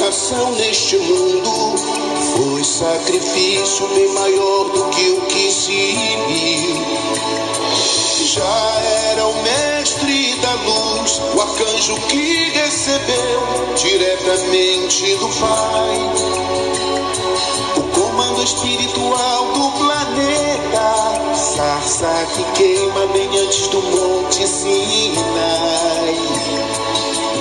[0.06, 1.74] Encarnação neste mundo.
[2.36, 5.96] Foi sacrifício bem maior do que o que se
[6.28, 6.76] viu.
[8.24, 13.42] Já era o mestre da luz, o arcanjo que recebeu
[13.74, 16.10] diretamente do Pai.
[17.76, 26.16] O comando espiritual do planeta, sarça que queima bem antes do Monte Sinai.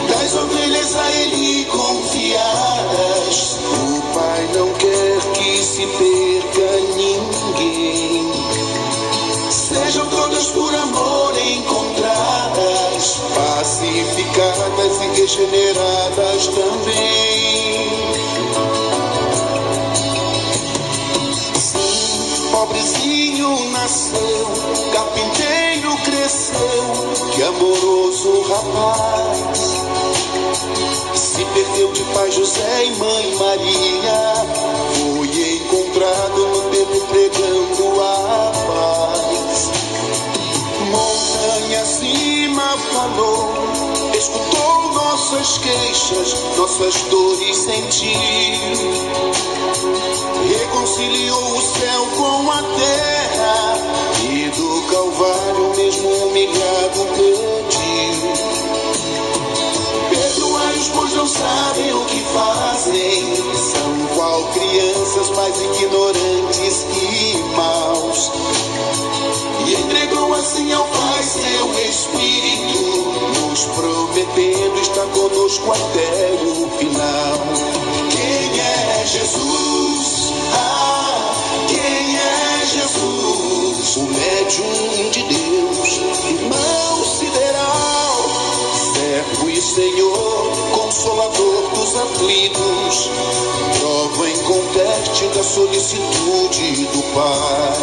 [0.07, 1.65] Das ovelhas a ele
[5.75, 8.31] se perca ninguém.
[9.49, 17.89] Sejam todas por amor encontradas, pacificadas e regeneradas também.
[21.59, 24.47] Sim, pobrezinho nasceu,
[24.93, 26.85] carpinteiro cresceu,
[27.33, 29.75] que amoroso rapaz
[31.55, 34.33] perdeu de pai José e mãe Maria.
[34.93, 35.34] Foi
[36.29, 39.71] no templo pregando a paz.
[40.91, 43.53] Montanha acima falou,
[44.17, 48.11] escutou nossas queixas, nossas dores sentiu.
[50.47, 53.77] Reconciliou o céu com a terra
[54.29, 57.55] e do Calvário mesmo humilhado pediu
[60.93, 63.84] pois não sabem o que fazem.
[64.35, 68.31] Qual crianças mais ignorantes e maus.
[69.65, 77.39] E entregou assim ao Pai seu Espírito, nos prometendo estar conosco até o final.
[78.11, 80.33] Quem é Jesus?
[80.51, 81.31] Ah,
[81.69, 83.95] quem é Jesus?
[83.95, 87.84] O médium de Deus, irmão sideral,
[89.15, 93.09] servo e Senhor consolador dos aflitos,
[93.79, 97.77] prova inconteste da solicitude do Pai.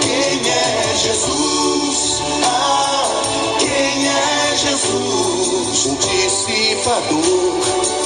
[0.00, 2.22] Quem é Jesus?
[2.44, 3.10] Ah,
[3.58, 5.86] quem é Jesus?
[5.86, 7.60] O dissipador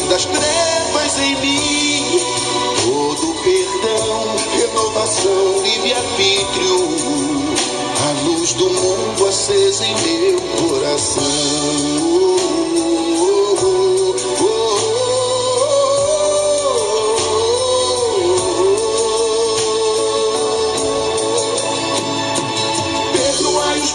[0.09, 2.21] das trevas em mim,
[2.83, 7.48] todo perdão, renovação, livre-arbítrio,
[8.09, 12.09] a luz do mundo acesa em meu coração.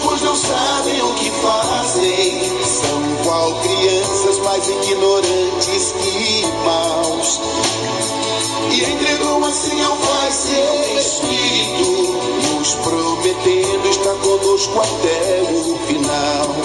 [0.02, 2.40] Pois não sabem o que fazem.
[2.64, 7.40] São qual crianças mais ignorantes que maus.
[8.70, 10.93] E entregou assim ao nos
[13.34, 16.56] prometendo estar conosco até o final.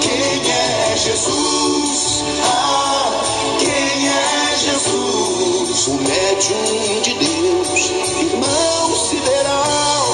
[0.00, 2.24] Quem é Jesus?
[2.42, 3.10] Ah,
[3.58, 5.86] quem é Jesus?
[5.88, 7.90] O médium de Deus,
[8.20, 10.06] irmão sideral,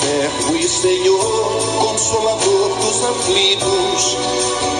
[0.00, 4.16] servo e Senhor, consolador dos aflitos,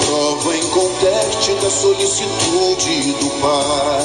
[0.06, 4.04] prova inconteste da solicitude do Pai.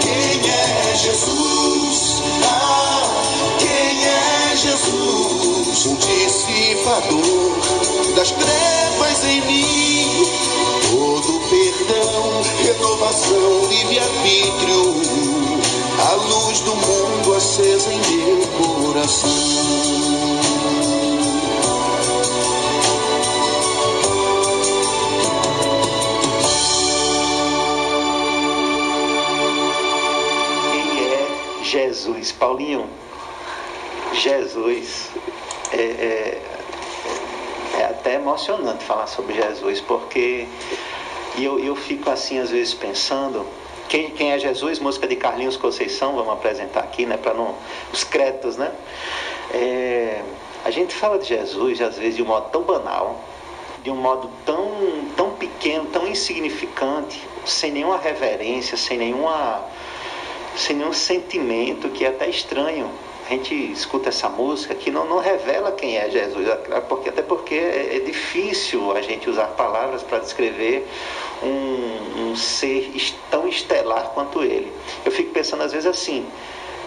[0.00, 2.22] Quem é Jesus?
[2.44, 3.02] Ah,
[3.58, 5.33] quem é Jesus?
[5.74, 7.58] O dissipador
[8.14, 10.24] das trevas em mim.
[10.88, 14.94] Todo perdão, renovação, livre-arbítrio.
[15.98, 19.28] A luz do mundo acesa em meu coração.
[30.70, 32.30] Quem é Jesus?
[32.30, 32.88] Paulinho,
[34.14, 35.10] Jesus
[35.74, 36.40] é,
[37.76, 40.46] é- é até emocionante falar sobre Jesus, porque
[41.36, 43.46] eu, eu fico assim às vezes pensando.
[43.88, 44.78] Quem, quem é Jesus?
[44.78, 47.16] Música de Carlinhos Conceição, vamos apresentar aqui, né?
[47.16, 47.54] Para não.
[47.92, 48.72] Os créditos, né?
[49.52, 50.22] É,
[50.64, 53.20] a gente fala de Jesus, às vezes, de um modo tão banal,
[53.82, 59.64] de um modo tão, tão pequeno, tão insignificante, sem nenhuma reverência, sem nenhuma
[60.56, 62.90] sem nenhum sentimento, que é até estranho.
[63.26, 66.46] A gente escuta essa música que não, não revela quem é Jesus,
[66.88, 70.86] porque, até porque é, é difícil a gente usar palavras para descrever
[71.42, 72.92] um, um ser
[73.30, 74.70] tão estelar quanto ele.
[75.06, 76.26] Eu fico pensando às vezes assim,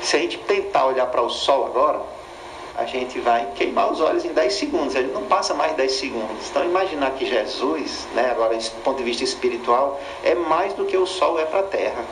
[0.02, 2.02] se a gente tentar olhar para o sol agora,
[2.78, 6.50] a gente vai queimar os olhos em 10 segundos, ele não passa mais 10 segundos.
[6.52, 10.96] Então imaginar que Jesus, né, agora do ponto de vista espiritual, é mais do que
[10.96, 12.06] o sol é para a terra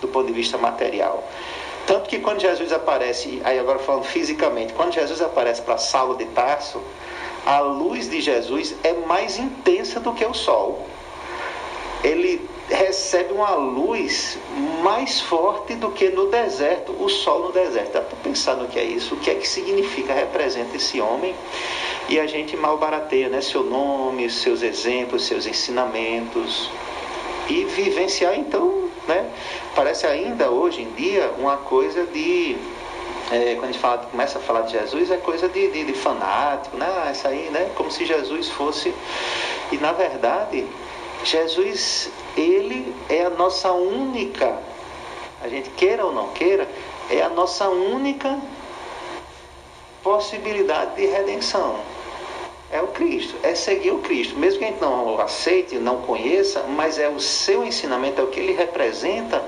[0.00, 1.24] do ponto de vista material.
[1.86, 6.24] Tanto que quando Jesus aparece, aí agora falando fisicamente, quando Jesus aparece para Saulo de
[6.26, 6.82] Tarso,
[7.46, 10.84] a luz de Jesus é mais intensa do que o sol.
[12.02, 14.36] Ele recebe uma luz
[14.82, 17.92] mais forte do que no deserto, o sol no deserto.
[17.92, 21.34] Dá para pensar no que é isso, o que é que significa, representa esse homem.
[22.08, 23.40] E a gente mal barateia né?
[23.40, 26.68] seu nome, seus exemplos, seus ensinamentos,
[27.48, 29.30] e vivenciar então, né?
[29.74, 32.56] Parece ainda hoje em dia uma coisa de
[33.30, 35.92] é, quando a gente fala, começa a falar de Jesus é coisa de, de, de
[35.94, 36.86] fanático, né?
[36.86, 37.70] Ah, Isso aí, né?
[37.74, 38.94] Como se Jesus fosse
[39.72, 40.66] e na verdade
[41.24, 44.58] Jesus ele é a nossa única,
[45.42, 46.68] a gente queira ou não queira,
[47.10, 48.38] é a nossa única
[50.02, 51.80] possibilidade de redenção
[52.70, 54.36] é o Cristo, é seguir o Cristo.
[54.36, 58.26] Mesmo que a gente não aceite, não conheça, mas é o seu ensinamento, é o
[58.26, 59.44] que ele representa,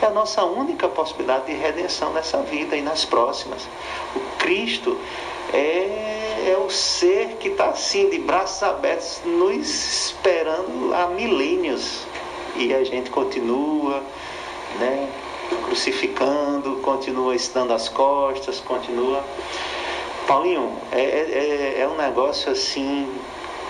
[0.00, 3.66] é a nossa única possibilidade de redenção nessa vida e nas próximas.
[4.14, 4.96] O Cristo
[5.52, 12.06] é, é o ser que está assim, de braços abertos, nos esperando há milênios.
[12.56, 14.02] E a gente continua,
[14.78, 15.08] né?
[15.64, 19.24] Crucificando, continua dando as costas, continua.
[20.26, 23.08] Paulinho, é, é, é um negócio assim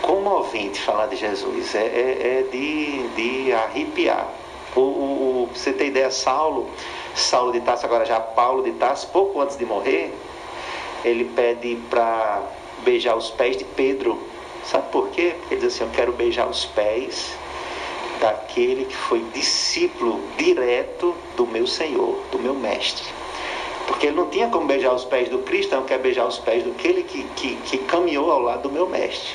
[0.03, 4.29] comovente falar de Jesus, é, é, é de, de arrepiar.
[4.75, 6.71] O, o, o, você ter ideia, Saulo,
[7.15, 10.15] Saulo de Tarso, agora já Paulo de Tarso, pouco antes de morrer,
[11.05, 12.43] ele pede para
[12.85, 14.21] beijar os pés de Pedro.
[14.65, 15.35] Sabe por quê?
[15.39, 17.35] Porque ele diz assim: Eu quero beijar os pés
[18.21, 23.20] daquele que foi discípulo direto do meu Senhor, do meu Mestre.
[23.91, 26.63] Porque ele não tinha como beijar os pés do Cristo, então quer beijar os pés
[26.63, 29.35] daquele que, que, que caminhou ao lado do meu mestre.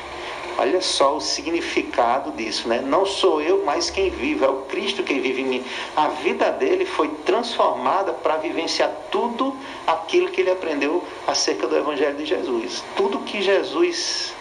[0.58, 2.80] Olha só o significado disso, né?
[2.80, 5.66] Não sou eu mais quem vive, é o Cristo quem vive em mim.
[5.94, 9.54] A vida dele foi transformada para vivenciar tudo
[9.86, 12.82] aquilo que ele aprendeu acerca do Evangelho de Jesus.
[12.96, 14.34] Tudo que Jesus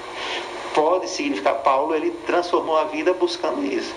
[0.73, 1.55] pode significar.
[1.55, 3.93] Paulo, ele transformou a vida buscando isso.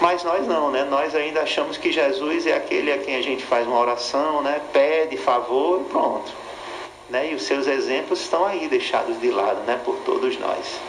[0.00, 0.84] Mas nós não, né?
[0.84, 4.60] Nós ainda achamos que Jesus é aquele a quem a gente faz uma oração, né?
[4.72, 6.32] Pede favor e pronto.
[7.08, 7.30] Né?
[7.30, 9.80] E os seus exemplos estão aí deixados de lado, né?
[9.84, 10.80] Por todos nós.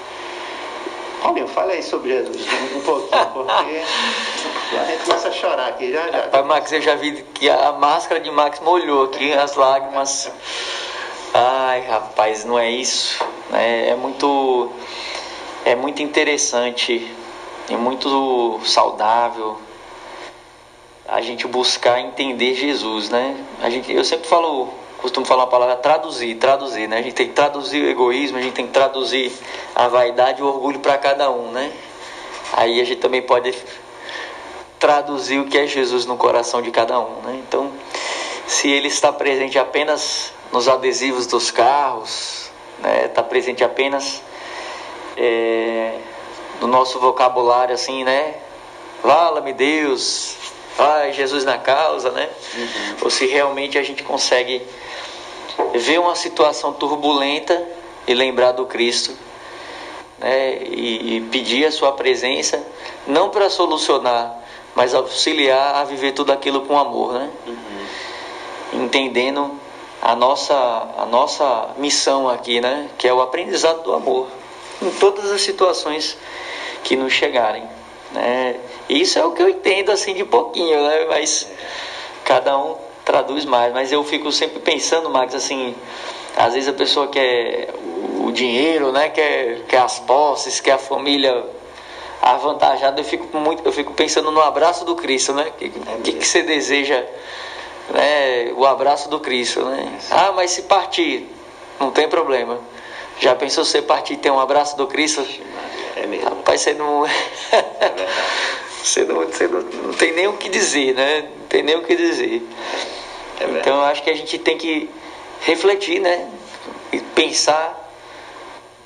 [1.22, 5.92] Paulinho, fala aí sobre Jesus um, um pouquinho, porque a gente começa a chorar aqui
[5.92, 6.18] já já.
[6.24, 10.32] Rapaz, Max, eu já vi que a máscara de Max molhou aqui, as lágrimas.
[11.34, 13.24] Ai, rapaz, não é isso.
[13.52, 14.72] É, é muito
[15.66, 17.14] é muito interessante
[17.70, 19.58] e muito saudável
[21.08, 23.36] a gente buscar entender Jesus, né?
[23.62, 26.98] A gente, eu sempre falo, costumo falar uma palavra traduzir, traduzir, né?
[26.98, 29.32] A gente tem que traduzir o egoísmo, a gente tem que traduzir
[29.74, 31.72] a vaidade e o orgulho para cada um, né?
[32.54, 33.54] Aí a gente também pode
[34.80, 37.42] traduzir o que é Jesus no coração de cada um, né?
[37.48, 37.72] Então,
[38.46, 42.50] se ele está presente apenas nos adesivos dos carros,
[42.80, 43.06] né?
[43.06, 44.22] Está presente apenas
[45.16, 46.00] é,
[46.62, 48.36] no nosso vocabulário, assim, né?
[49.04, 50.36] Vala-me Deus,
[50.78, 52.30] ai Jesus na causa, né?
[52.56, 52.96] Uhum.
[53.04, 54.62] Ou se realmente a gente consegue
[55.76, 57.64] ver uma situação turbulenta
[58.08, 59.14] e lembrar do Cristo,
[60.18, 60.58] né?
[60.64, 62.64] E, e pedir a sua presença,
[63.06, 64.36] não para solucionar,
[64.76, 67.30] mas auxiliar a viver tudo aquilo com amor, né?
[67.46, 68.84] Uhum.
[68.84, 69.60] Entendendo
[70.02, 70.56] a nossa,
[70.98, 72.90] a nossa missão aqui, né?
[72.98, 74.28] Que é o aprendizado do amor
[74.82, 76.18] em todas as situações
[76.84, 77.64] que nos chegarem.
[78.12, 78.56] Né?
[78.90, 81.06] Isso é o que eu entendo assim de pouquinho, né?
[81.10, 81.52] mas
[82.24, 83.74] cada um traduz mais.
[83.74, 85.76] Mas eu fico sempre pensando, Max, assim,
[86.36, 87.74] às vezes a pessoa quer
[88.20, 89.10] o dinheiro, né?
[89.10, 91.46] quer, quer as posses, quer a família
[92.22, 93.00] avantajada.
[93.00, 95.48] Eu fico, muito, eu fico pensando no abraço do Cristo, né?
[95.48, 97.04] O que, que, que você deseja?
[97.90, 98.52] Né?
[98.56, 100.00] O abraço do Cristo, né?
[100.12, 101.28] Ah, mas se partir,
[101.80, 102.60] não tem problema.
[103.20, 105.26] Já pensou você partir e ter um abraço do Cristo?
[106.02, 106.30] É mesmo.
[106.30, 107.06] Rapaz, você não.
[107.06, 107.12] É
[108.84, 111.22] você não, você não, não tem nem o que dizer, né?
[111.40, 112.42] Não tem nem o que dizer.
[113.40, 114.90] É então eu acho que a gente tem que
[115.42, 116.30] refletir, né?
[116.92, 117.86] E pensar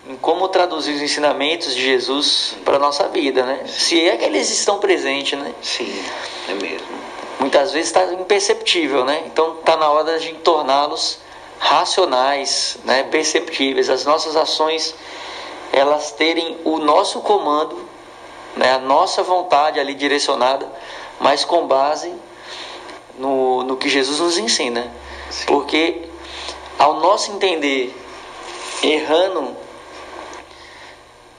[0.07, 3.65] em como traduzir os ensinamentos de Jesus para a nossa vida, né?
[3.67, 5.53] Se é que eles estão presentes, né?
[5.61, 6.03] Sim,
[6.49, 6.87] é mesmo.
[7.39, 9.23] Muitas vezes está imperceptível, né?
[9.25, 11.19] Então está na hora de torná-los
[11.59, 13.03] racionais, né?
[13.03, 13.89] perceptíveis.
[13.89, 14.95] As nossas ações
[15.71, 17.77] elas terem o nosso comando,
[18.55, 20.67] né, a nossa vontade ali direcionada,
[21.19, 22.13] mas com base
[23.17, 24.91] no, no que Jesus nos ensina.
[25.29, 25.45] Sim.
[25.45, 26.09] Porque
[26.77, 27.95] ao nosso entender,
[28.83, 29.55] errando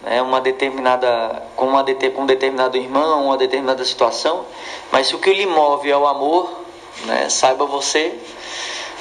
[0.01, 4.45] né, uma determinada, com, uma, com um determinado irmão, uma determinada situação,
[4.91, 6.51] mas se o que lhe move é o amor,
[7.05, 8.19] né, saiba você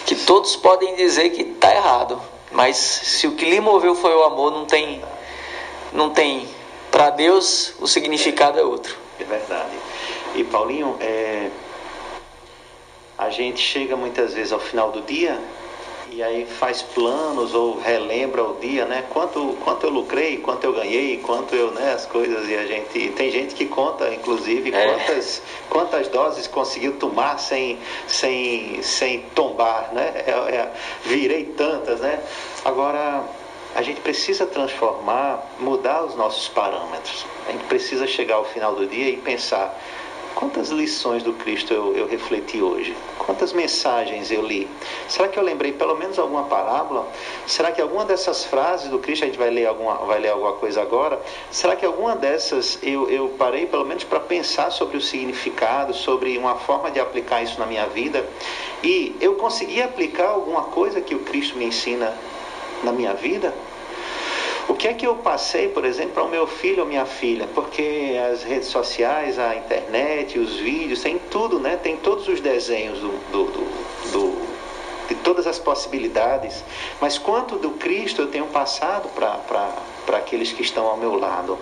[0.06, 2.22] que todos podem dizer que está errado,
[2.52, 5.02] mas se o que lhe moveu foi o amor, não tem
[5.92, 6.48] não tem.
[6.92, 8.96] Para Deus, o significado é outro.
[9.20, 9.76] É verdade.
[10.36, 11.50] E Paulinho, é...
[13.18, 15.40] a gente chega muitas vezes ao final do dia
[16.12, 19.06] e aí faz planos ou relembra o dia, né?
[19.10, 21.94] Quanto, quanto eu lucrei, quanto eu ganhei, quanto eu, né?
[21.94, 24.86] As coisas e a gente tem gente que conta, inclusive, é.
[24.86, 30.12] quantas, quantas doses conseguiu tomar sem, sem, sem tombar, né?
[30.28, 30.72] É, é,
[31.06, 32.20] virei tantas, né?
[32.66, 33.24] Agora
[33.76, 37.26] a gente precisa transformar, mudar os nossos parâmetros.
[37.48, 39.78] A gente precisa chegar ao final do dia e pensar
[40.36, 42.96] quantas lições do Cristo eu, eu, refleti hoje?
[43.20, 44.68] Quantas mensagens eu li?
[45.08, 47.08] Será que eu lembrei pelo menos alguma parábola?
[47.46, 50.54] Será que alguma dessas frases do Cristo, a gente vai ler alguma, vai ler alguma
[50.54, 55.02] coisa agora, será que alguma dessas eu, eu parei pelo menos para pensar sobre o
[55.02, 58.26] significado, sobre uma forma de aplicar isso na minha vida?
[58.84, 62.14] E eu consegui aplicar alguma coisa que o Cristo me ensina
[62.84, 63.54] na minha vida?
[64.68, 67.48] O que é que eu passei, por exemplo, para o meu filho ou minha filha?
[67.54, 71.76] Porque as redes sociais, a internet, os vídeos, tem tudo, né?
[71.76, 74.52] Tem todos os desenhos do, do, do, do
[75.10, 76.64] de todas as possibilidades.
[77.02, 81.58] Mas quanto do Cristo eu tenho passado para aqueles que estão ao meu lado?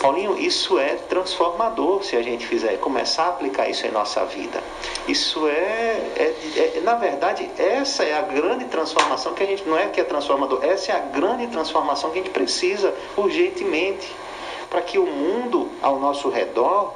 [0.00, 4.62] Paulinho, isso é transformador se a gente fizer, começar a aplicar isso em nossa vida.
[5.06, 5.52] Isso é,
[6.16, 10.00] é, é, na verdade, essa é a grande transformação que a gente, não é que
[10.00, 14.08] é transformador, essa é a grande transformação que a gente precisa urgentemente
[14.68, 16.94] para que o mundo ao nosso redor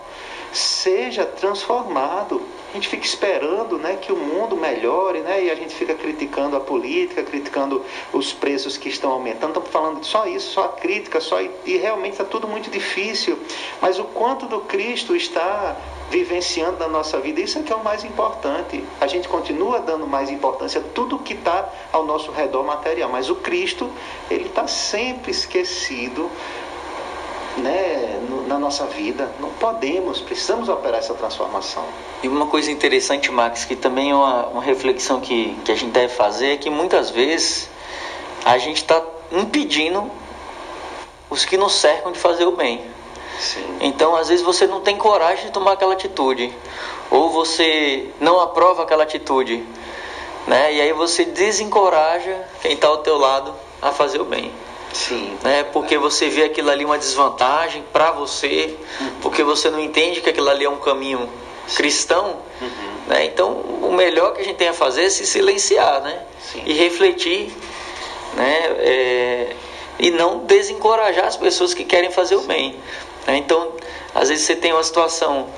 [0.53, 2.41] seja transformado
[2.77, 6.61] gente fica esperando né, que o mundo melhore né, e a gente fica criticando a
[6.61, 9.51] política, criticando os preços que estão aumentando.
[9.51, 13.39] Estamos falando só isso, só a crítica, só e realmente está tudo muito difícil.
[13.81, 15.77] Mas o quanto do Cristo está
[16.11, 18.85] vivenciando na nossa vida, isso é que é o mais importante.
[19.01, 23.29] A gente continua dando mais importância a tudo que está ao nosso redor material, mas
[23.29, 23.91] o Cristo,
[24.31, 26.31] ele está sempre esquecido
[27.57, 29.31] né, na nossa vida.
[29.41, 31.85] Não podemos, precisamos operar essa transformação.
[32.23, 35.93] E uma coisa interessante, Max, que também é uma, uma reflexão que, que a gente
[35.93, 37.69] deve fazer é que muitas vezes
[38.45, 39.03] a gente está
[39.33, 40.11] impedindo
[41.29, 42.83] os que nos cercam de fazer o bem.
[43.39, 43.79] Sim.
[43.81, 46.53] Então, às vezes, você não tem coragem de tomar aquela atitude,
[47.11, 49.63] ou você não aprova aquela atitude,
[50.47, 50.73] né?
[50.73, 53.53] e aí você desencoraja quem está ao teu lado
[53.83, 54.53] a fazer o bem.
[54.93, 55.37] Sim.
[55.43, 55.65] Né?
[55.65, 58.75] Porque você vê aquilo ali uma desvantagem para você,
[59.21, 61.29] porque você não entende que aquilo ali é um caminho
[61.75, 62.37] cristão.
[63.07, 63.27] Né?
[63.27, 66.23] Então, o melhor que a gente tem a fazer é se silenciar né?
[66.41, 66.63] Sim.
[66.65, 67.53] e refletir
[68.35, 68.67] né?
[68.79, 69.57] É,
[69.99, 72.77] e não desencorajar as pessoas que querem fazer o bem.
[73.27, 73.37] né?
[73.37, 73.73] Então,
[74.15, 75.49] às vezes você tem uma situação,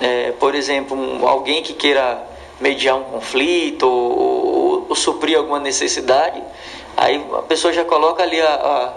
[0.00, 2.24] é, por exemplo, alguém que queira
[2.60, 6.42] mediar um conflito ou, ou- ou suprir alguma necessidade,
[6.98, 8.92] aí a pessoa já coloca ali a,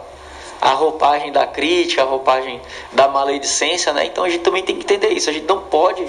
[0.61, 2.59] a, a roupagem da crítica, a roupagem
[2.91, 4.05] da maledicência, né?
[4.05, 5.29] Então a gente também tem que entender isso.
[5.29, 6.03] A gente não pode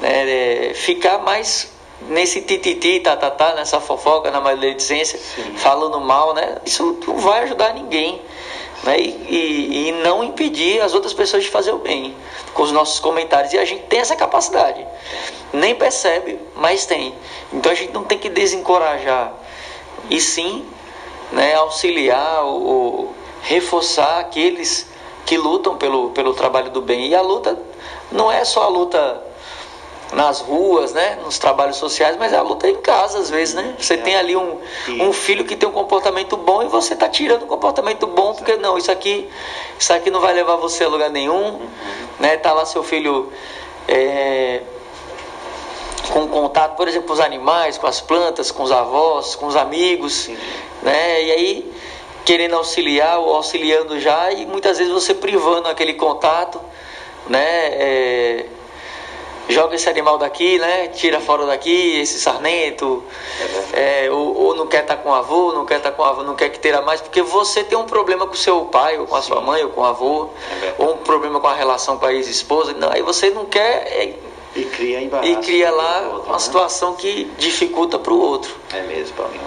[0.00, 1.70] né, é, ficar mais
[2.08, 5.20] nesse tititi, tatatá, nessa fofoca, na maledicência,
[5.56, 6.58] falando mal, né?
[6.64, 8.20] Isso não vai ajudar ninguém.
[8.82, 8.98] Né?
[8.98, 12.16] E, e, e não impedir as outras pessoas de fazer o bem
[12.54, 13.52] com os nossos comentários.
[13.52, 14.84] E a gente tem essa capacidade.
[15.52, 17.14] Nem percebe, mas tem.
[17.52, 19.34] Então a gente não tem que desencorajar.
[20.10, 20.66] E sim
[21.32, 24.86] né, auxiliar ou, ou reforçar aqueles
[25.24, 27.08] que lutam pelo, pelo trabalho do bem.
[27.08, 27.58] E a luta
[28.10, 29.22] não é só a luta
[30.12, 33.74] nas ruas, né, nos trabalhos sociais, mas é a luta em casa às vezes, né?
[33.78, 34.58] Você tem ali um,
[35.00, 38.56] um filho que tem um comportamento bom e você está tirando o comportamento bom porque
[38.56, 39.28] não, isso aqui,
[39.78, 41.60] isso aqui não vai levar você a lugar nenhum,
[42.20, 42.36] né?
[42.36, 43.32] Tá lá seu filho
[43.88, 44.60] é,
[46.10, 49.56] com contato, por exemplo, com os animais, com as plantas, com os avós, com os
[49.56, 50.28] amigos,
[50.82, 51.22] né?
[51.22, 51.72] E aí
[52.24, 56.60] querendo auxiliar ou auxiliando já e muitas vezes você privando aquele contato,
[57.26, 57.66] né?
[57.72, 58.46] É,
[59.48, 60.88] joga esse animal daqui, né?
[60.88, 63.02] Tira fora daqui, esse sarnento,
[63.72, 66.22] é, ou, ou não quer estar com o avô, não quer estar com o avô,
[66.22, 69.06] não quer que tenha mais, porque você tem um problema com o seu pai, ou
[69.06, 70.30] com a sua mãe, ou com o avô,
[70.78, 74.14] ou um problema com a relação com a ex-esposa, não, aí você não quer é,
[74.54, 75.30] E cria embaraço.
[75.30, 76.38] e cria lá outro, uma né?
[76.38, 78.54] situação que dificulta para o outro.
[78.72, 79.40] É mesmo, Paulinho.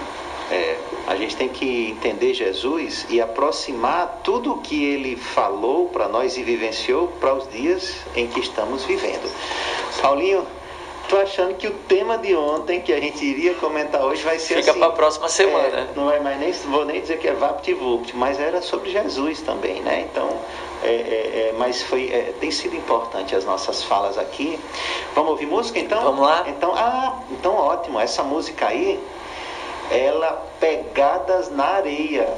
[0.51, 0.77] É,
[1.07, 6.37] a gente tem que entender Jesus e aproximar tudo o que ele falou para nós
[6.37, 9.31] e vivenciou para os dias em que estamos vivendo.
[10.01, 10.45] Paulinho,
[11.09, 14.57] tô achando que o tema de ontem que a gente iria comentar hoje vai ser
[14.57, 14.79] Fica assim.
[14.79, 15.67] para a próxima semana.
[15.67, 19.41] É, não é mais nem vou nem dizer que é VaptVupt, mas era sobre Jesus
[19.41, 20.07] também, né?
[20.11, 20.29] Então,
[20.85, 24.59] é, é, é, mas foi é, tem sido importante as nossas falas aqui.
[25.15, 26.01] Vamos ouvir música então?
[26.03, 26.43] Vamos lá.
[26.47, 27.99] Então, ah, então ótimo.
[27.99, 28.99] Essa música aí,
[29.89, 32.31] ela pegadas na areia.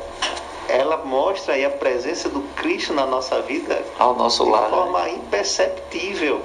[0.69, 4.63] Ela mostra aí a presença do Cristo na nossa vida Ao nosso de lado.
[4.63, 4.69] né?
[4.69, 6.41] forma imperceptível.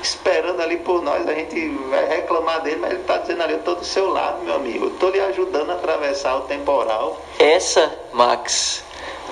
[0.00, 3.58] Esperando ali por nós, a gente vai reclamar dele, mas ele está dizendo ali, eu
[3.58, 4.86] estou do seu lado, meu amigo.
[4.86, 7.18] Eu estou lhe ajudando a atravessar o temporal.
[7.38, 8.84] Essa, Max,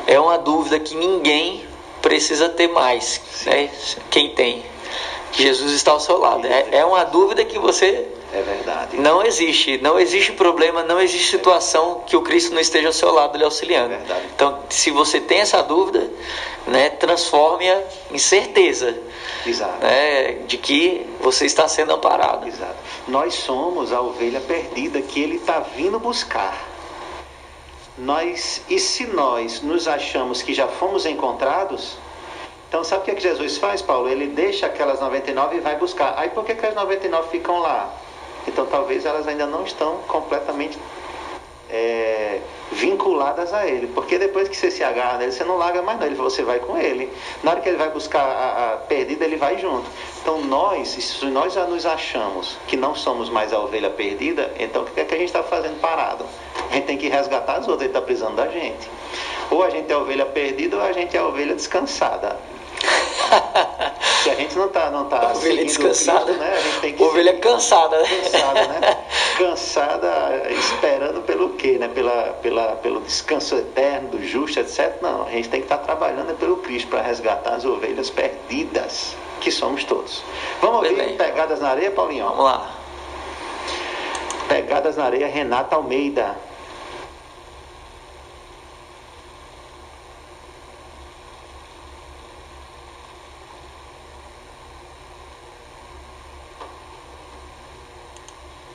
[0.07, 1.65] é uma dúvida que ninguém
[2.07, 3.69] precisa ter mais, né?
[4.11, 4.63] Quem tem.
[5.33, 6.47] Que Jesus está ao seu lado.
[6.47, 8.97] É, é uma dúvida que você É verdade.
[8.97, 9.77] não existe.
[9.79, 13.43] Não existe problema, não existe situação que o Cristo não esteja ao seu lado lhe
[13.45, 13.93] auxiliando.
[13.93, 14.23] É verdade.
[14.35, 16.09] Então, se você tem essa dúvida,
[16.69, 17.83] né, transforme-a
[18.13, 18.97] em certeza
[19.45, 19.85] Exato.
[19.85, 22.47] né, de que você está sendo amparado.
[22.47, 22.77] Exato.
[23.09, 26.57] Nós somos a ovelha perdida que ele está vindo buscar.
[27.99, 31.97] Nós, e se nós nos achamos que já fomos encontrados,
[32.69, 34.09] então sabe o que, é que Jesus faz, Paulo?
[34.09, 36.15] Ele deixa aquelas 99 e vai buscar.
[36.19, 37.91] Aí por que, que as 99 ficam lá?
[38.47, 40.79] Então talvez elas ainda não estão completamente
[41.71, 42.41] é,
[42.71, 43.87] vinculadas a ele.
[43.89, 46.77] Porque depois que você se agarra nele, você não larga mais não, você vai com
[46.77, 47.11] ele.
[47.43, 49.89] Na hora que ele vai buscar a, a perdida, ele vai junto.
[50.21, 54.83] Então nós, se nós já nos achamos que não somos mais a ovelha perdida, então
[54.83, 56.27] o que é que a gente está fazendo parado?
[56.71, 58.89] A gente tem que resgatar as outras, ele está precisando da gente.
[59.51, 62.37] Ou a gente é ovelha perdida ou a gente é ovelha descansada.
[64.23, 66.25] Se a gente não está não tá Ovelha descansada.
[66.25, 66.53] Cristo, né?
[66.53, 68.09] A gente tem que Ovelha seguir- cansada, né?
[68.09, 68.97] cansada, né?
[69.39, 71.89] Cansada, esperando pelo quê, né?
[71.89, 74.97] Pela, pela, pelo descanso eterno do justo, etc.
[75.03, 79.15] Não, a gente tem que estar trabalhando é pelo Cristo para resgatar as ovelhas perdidas,
[79.41, 80.23] que somos todos.
[80.61, 81.17] Vamos ouvir bem.
[81.17, 82.25] Pegadas na Areia, Paulinho?
[82.27, 82.71] Vamos lá.
[84.49, 86.35] Pegadas na Areia, Renata Almeida.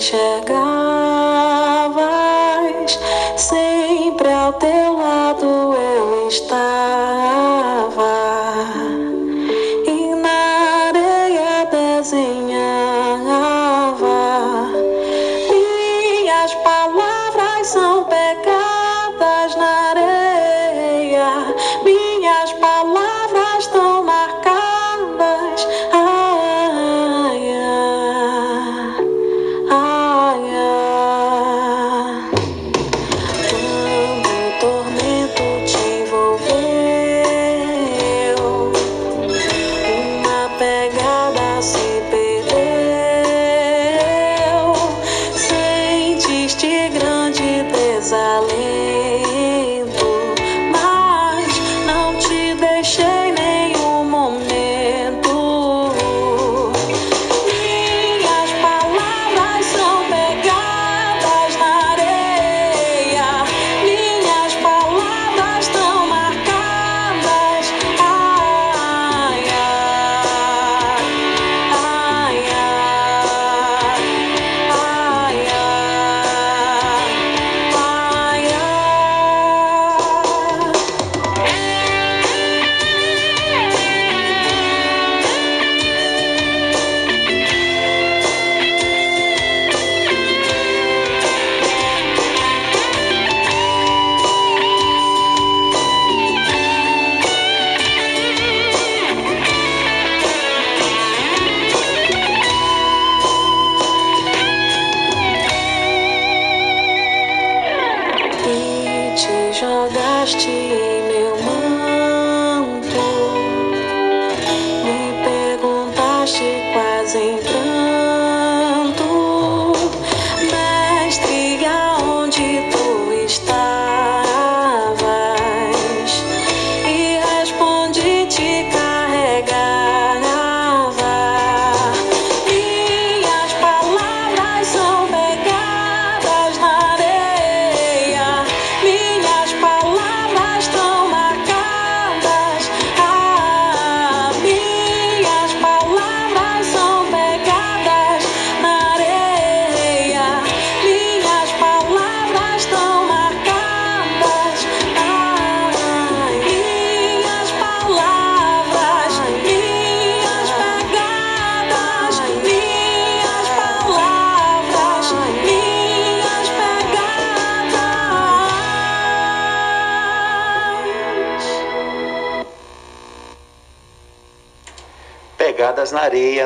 [0.00, 0.58] enxergavas,
[3.36, 6.59] sempre ao teu lado eu estava,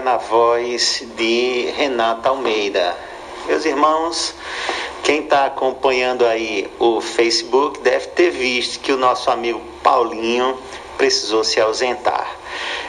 [0.01, 2.97] Na voz de Renata Almeida.
[3.47, 4.34] Meus irmãos,
[5.05, 10.59] quem está acompanhando aí o Facebook deve ter visto que o nosso amigo Paulinho
[10.99, 12.28] precisou se ausentar.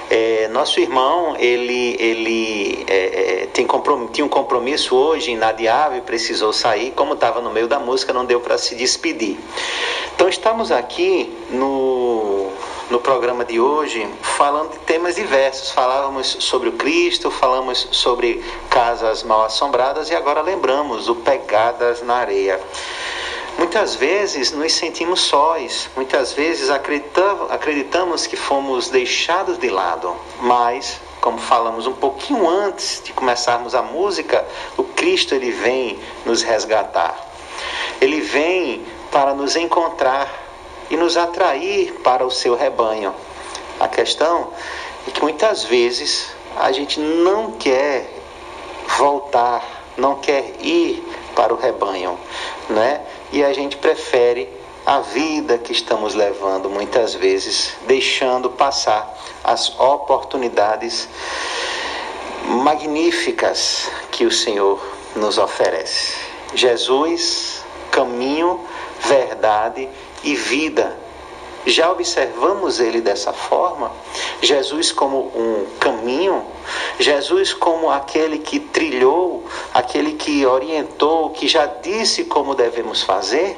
[0.09, 3.67] É, nosso irmão, ele, ele é, é tem
[4.11, 6.91] tinha um compromisso hoje inadiável, precisou sair.
[6.91, 9.37] Como estava no meio da música, não deu para se despedir.
[10.15, 12.34] Então, estamos aqui no,
[12.89, 15.71] no programa de hoje falando de temas diversos.
[15.71, 22.15] Falávamos sobre o Cristo, falamos sobre casas mal assombradas e agora lembramos o Pegadas na
[22.15, 22.59] Areia.
[23.57, 30.99] Muitas vezes nos sentimos sós, muitas vezes acreditamos, acreditamos que fomos deixados de lado, mas,
[31.21, 37.17] como falamos um pouquinho antes de começarmos a música, o Cristo ele vem nos resgatar.
[38.01, 40.44] Ele vem para nos encontrar
[40.89, 43.13] e nos atrair para o seu rebanho.
[43.79, 44.51] A questão
[45.07, 48.09] é que muitas vezes a gente não quer
[48.97, 49.63] voltar,
[49.97, 51.03] não quer ir
[51.35, 52.17] para o rebanho,
[52.69, 53.01] né?
[53.31, 54.49] E a gente prefere
[54.85, 59.13] a vida que estamos levando muitas vezes, deixando passar
[59.43, 61.09] as oportunidades
[62.45, 64.79] magníficas que o Senhor
[65.15, 66.15] nos oferece.
[66.53, 68.63] Jesus, caminho,
[69.01, 70.04] verdade e
[70.35, 71.05] vida
[71.65, 73.91] já observamos ele dessa forma?
[74.41, 76.45] Jesus como um caminho,
[76.99, 79.43] Jesus como aquele que trilhou,
[79.73, 83.57] aquele que orientou, que já disse como devemos fazer?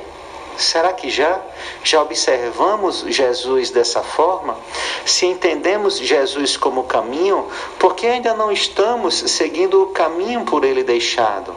[0.55, 1.39] Será que já
[1.83, 4.57] já observamos Jesus dessa forma?
[5.05, 7.47] Se entendemos Jesus como caminho,
[7.77, 11.53] por que ainda não estamos seguindo o caminho por ele deixado?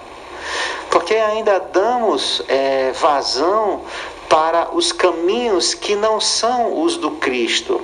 [0.90, 3.82] Porque ainda damos é, vazão
[4.30, 7.80] para os caminhos que não são os do Cristo.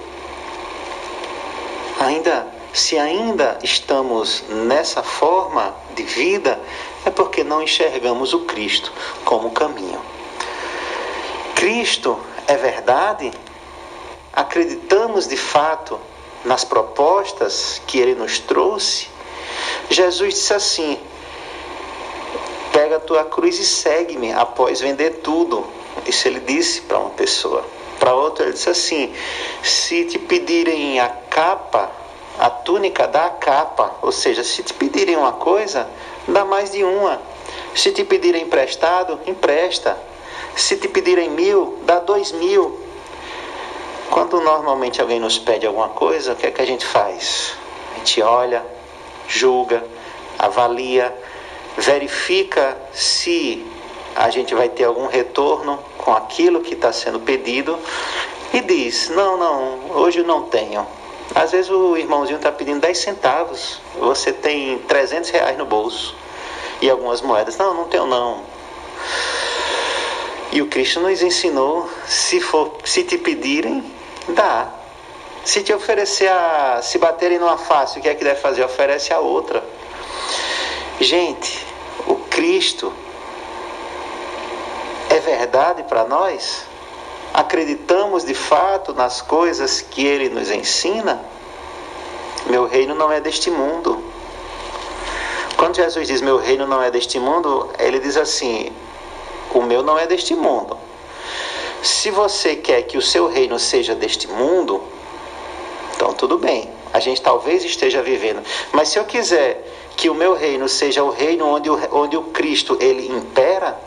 [1.98, 6.60] Ainda, se ainda estamos nessa forma de vida,
[7.04, 8.92] é porque não enxergamos o Cristo
[9.24, 10.00] como caminho.
[11.56, 12.16] Cristo
[12.46, 13.32] é verdade?
[14.32, 15.98] Acreditamos de fato
[16.44, 19.08] nas propostas que ele nos trouxe?
[19.90, 21.00] Jesus disse assim:
[22.72, 25.75] Pega a tua cruz e segue-me após vender tudo
[26.08, 27.64] isso ele disse para uma pessoa.
[27.98, 29.12] Para outra, ele disse assim:
[29.62, 31.90] se te pedirem a capa,
[32.38, 33.94] a túnica, dá a capa.
[34.02, 35.88] Ou seja, se te pedirem uma coisa,
[36.28, 37.20] dá mais de uma.
[37.74, 39.96] Se te pedirem emprestado, empresta.
[40.54, 42.80] Se te pedirem mil, dá dois mil.
[44.10, 47.54] Quando normalmente alguém nos pede alguma coisa, o que é que a gente faz?
[47.94, 48.64] A gente olha,
[49.28, 49.84] julga,
[50.38, 51.14] avalia,
[51.76, 53.66] verifica se
[54.14, 57.76] a gente vai ter algum retorno com aquilo que está sendo pedido
[58.52, 60.86] e diz: Não, não, hoje eu não tenho.
[61.34, 66.14] Às vezes o irmãozinho está pedindo 10 centavos, você tem 300 reais no bolso
[66.80, 67.58] e algumas moedas.
[67.58, 68.44] Não, não tenho não.
[70.52, 73.82] E o Cristo nos ensinou: se, for, se te pedirem,
[74.28, 74.68] dá.
[75.44, 76.80] Se te oferecer a.
[76.82, 78.64] Se baterem numa face, o que é que deve fazer?
[78.64, 79.60] Oferece a outra.
[81.00, 81.66] Gente,
[82.06, 82.92] o Cristo
[85.26, 86.62] verdade para nós?
[87.34, 91.20] Acreditamos de fato nas coisas que ele nos ensina?
[92.46, 94.02] Meu reino não é deste mundo.
[95.56, 98.72] Quando Jesus diz meu reino não é deste mundo, ele diz assim:
[99.52, 100.78] o meu não é deste mundo.
[101.82, 104.82] Se você quer que o seu reino seja deste mundo,
[105.94, 106.70] então tudo bem.
[106.92, 108.42] A gente talvez esteja vivendo.
[108.72, 112.22] Mas se eu quiser que o meu reino seja o reino onde o, onde o
[112.24, 113.78] Cristo ele impera,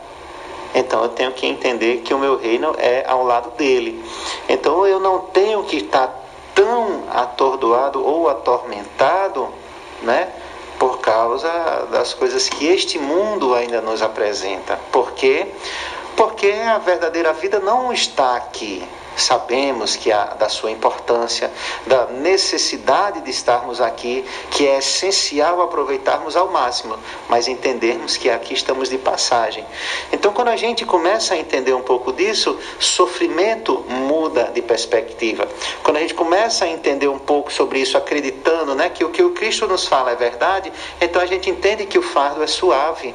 [0.74, 4.04] então eu tenho que entender que o meu reino é ao lado dele.
[4.48, 6.12] Então eu não tenho que estar
[6.54, 9.48] tão atordoado ou atormentado,
[10.02, 10.28] né?
[10.78, 11.48] Por causa
[11.90, 14.78] das coisas que este mundo ainda nos apresenta.
[14.90, 15.46] Por quê?
[16.16, 18.86] Porque a verdadeira vida não está aqui
[19.16, 21.50] sabemos que há da sua importância,
[21.86, 26.98] da necessidade de estarmos aqui, que é essencial aproveitarmos ao máximo,
[27.28, 29.64] mas entendermos que aqui estamos de passagem.
[30.12, 35.48] Então, quando a gente começa a entender um pouco disso, sofrimento muda de perspectiva.
[35.82, 39.22] Quando a gente começa a entender um pouco sobre isso, acreditando né, que o que
[39.22, 43.14] o Cristo nos fala é verdade, então a gente entende que o fardo é suave.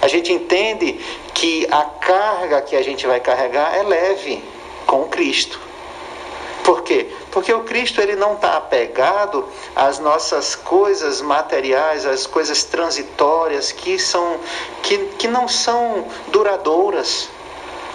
[0.00, 1.00] A gente entende
[1.34, 4.42] que a carga que a gente vai carregar é leve
[4.86, 5.60] com Cristo.
[6.64, 7.10] Por quê?
[7.30, 13.98] Porque o Cristo ele não está apegado às nossas coisas materiais, às coisas transitórias que,
[13.98, 14.38] são,
[14.82, 17.28] que, que não são duradouras.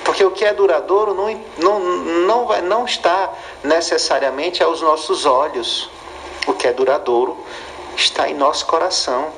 [0.03, 3.33] Porque o que é duradouro não, não, não, vai, não está
[3.63, 5.89] necessariamente aos nossos olhos.
[6.45, 7.37] o que é duradouro
[7.95, 9.31] está em nosso coração.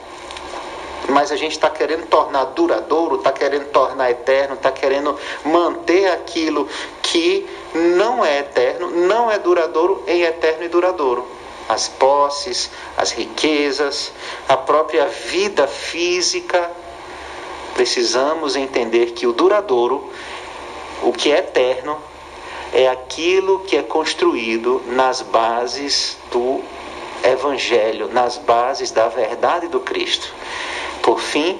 [1.09, 6.67] Mas a gente está querendo tornar duradouro, está querendo tornar eterno, está querendo manter aquilo
[7.01, 11.25] que não é eterno, não é duradouro em eterno e duradouro.
[11.67, 14.11] As posses, as riquezas,
[14.47, 16.71] a própria vida física.
[17.75, 20.11] Precisamos entender que o duradouro,
[21.03, 21.97] o que é eterno,
[22.73, 26.61] é aquilo que é construído nas bases do
[27.23, 30.33] Evangelho, nas bases da verdade do Cristo.
[31.01, 31.59] Por fim,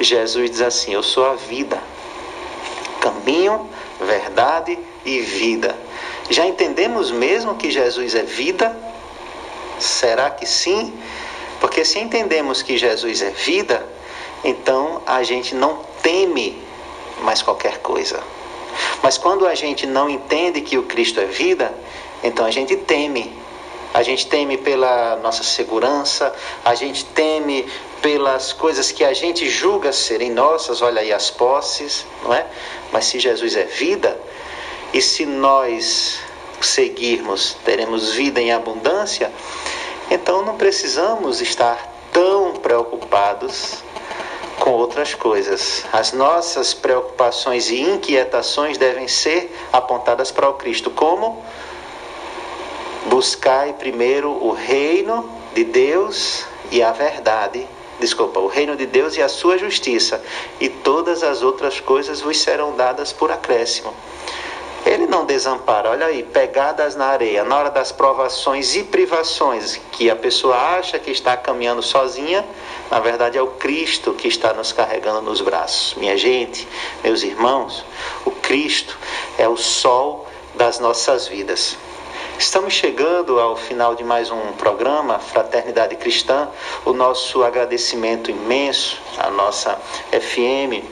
[0.00, 1.82] Jesus diz assim: Eu sou a vida,
[3.00, 3.68] caminho,
[4.00, 5.76] verdade e vida.
[6.30, 8.76] Já entendemos mesmo que Jesus é vida?
[9.78, 10.92] Será que sim?
[11.60, 13.86] Porque se entendemos que Jesus é vida,
[14.44, 16.62] então a gente não teme
[17.22, 18.22] mais qualquer coisa.
[19.02, 21.74] Mas quando a gente não entende que o Cristo é vida,
[22.22, 23.36] então a gente teme.
[23.92, 26.32] A gente teme pela nossa segurança,
[26.64, 27.66] a gente teme
[28.02, 32.46] pelas coisas que a gente julga serem nossas, olha aí as posses, não é?
[32.92, 34.18] Mas se Jesus é vida,
[34.92, 36.20] e se nós
[36.60, 39.30] seguirmos, teremos vida em abundância,
[40.10, 43.82] então não precisamos estar tão preocupados
[44.58, 45.84] com outras coisas.
[45.92, 50.90] As nossas preocupações e inquietações devem ser apontadas para o Cristo.
[50.90, 51.44] Como?
[53.06, 57.66] Buscai primeiro o reino de Deus e a verdade.
[57.98, 60.22] Desculpa, o reino de Deus e a sua justiça,
[60.60, 63.92] e todas as outras coisas vos serão dadas por acréscimo.
[64.86, 70.08] Ele não desampara, olha aí, pegadas na areia, na hora das provações e privações, que
[70.08, 72.46] a pessoa acha que está caminhando sozinha,
[72.90, 75.94] na verdade é o Cristo que está nos carregando nos braços.
[75.94, 76.66] Minha gente,
[77.02, 77.84] meus irmãos,
[78.24, 78.96] o Cristo
[79.36, 81.76] é o sol das nossas vidas.
[82.38, 86.48] Estamos chegando ao final de mais um programa, Fraternidade Cristã.
[86.84, 89.76] O nosso agradecimento imenso à nossa
[90.12, 90.84] FM,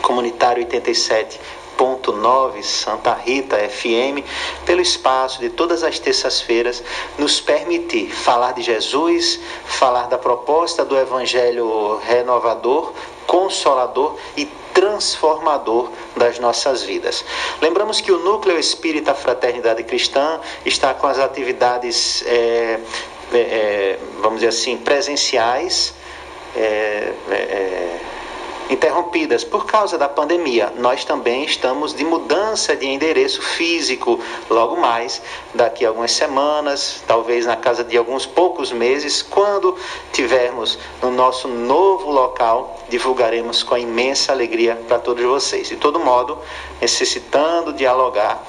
[0.00, 1.38] Comunitário 87
[1.76, 4.24] 101.9 Santa Rita FM,
[4.64, 6.82] pelo espaço de todas as terças-feiras,
[7.18, 12.92] nos permitir falar de Jesus, falar da proposta do Evangelho renovador,
[13.26, 17.24] consolador e transformador das nossas vidas.
[17.60, 22.80] Lembramos que o Núcleo Espírita Fraternidade Cristã está com as atividades, é,
[23.32, 25.94] é, vamos dizer assim, presenciais.
[26.54, 28.11] É, é
[28.70, 30.72] interrompidas por causa da pandemia.
[30.78, 35.22] Nós também estamos de mudança de endereço físico logo mais,
[35.54, 39.76] daqui a algumas semanas, talvez na casa de alguns poucos meses, quando
[40.12, 45.68] tivermos no nosso novo local, divulgaremos com imensa alegria para todos vocês.
[45.68, 46.38] De todo modo,
[46.80, 48.42] necessitando dialogar,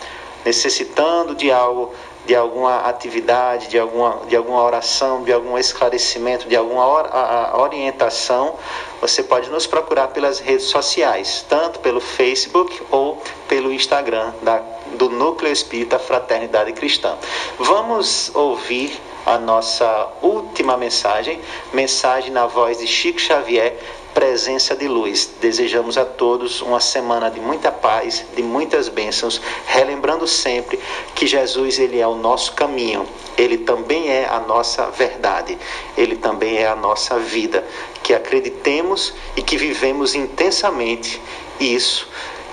[0.46, 1.94] necessitando de algo
[2.26, 7.52] de alguma atividade, de alguma, de alguma oração, de algum esclarecimento, de alguma or, a,
[7.52, 8.56] a orientação,
[9.04, 15.10] você pode nos procurar pelas redes sociais, tanto pelo Facebook ou pelo Instagram da, do
[15.10, 17.18] Núcleo Espírita Fraternidade Cristã.
[17.60, 21.42] Vamos ouvir a nossa última mensagem,
[21.74, 23.78] mensagem na voz de Chico Xavier,
[24.14, 25.30] presença de luz.
[25.42, 30.80] Desejamos a todos uma semana de muita paz, de muitas bênçãos, relembrando sempre
[31.16, 33.08] que Jesus ele é o nosso caminho,
[33.38, 35.58] ele também é a nossa verdade,
[35.98, 37.64] ele também é a nossa vida.
[38.02, 41.22] Que acreditemos e que vivemos intensamente
[41.60, 42.08] isso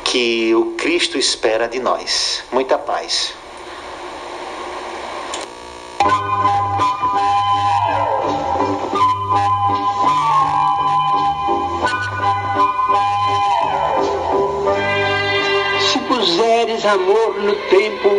[0.04, 2.44] que o Cristo espera de nós.
[2.52, 3.34] Muita paz.
[16.70, 18.10] Puseres amor no tempo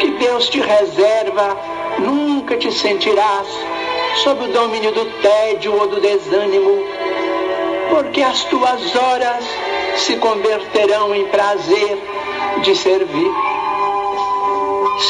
[0.00, 1.56] que Deus te reserva,
[1.98, 3.46] nunca te sentirás
[4.22, 6.84] sob o domínio do tédio ou do desânimo,
[7.90, 9.44] porque as tuas horas
[9.96, 11.98] se converterão em prazer
[12.62, 13.32] de servir.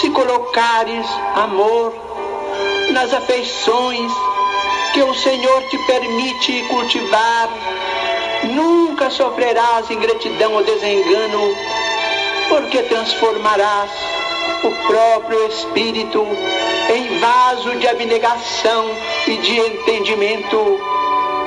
[0.01, 1.93] Se colocares amor
[2.91, 4.13] nas afeições
[4.93, 7.49] que o Senhor te permite cultivar,
[8.53, 11.57] Nunca sofrerás ingratidão ou desengano,
[12.49, 13.91] porque transformarás
[14.63, 16.27] o próprio Espírito
[16.95, 18.91] em vaso de abnegação
[19.27, 20.81] e de entendimento,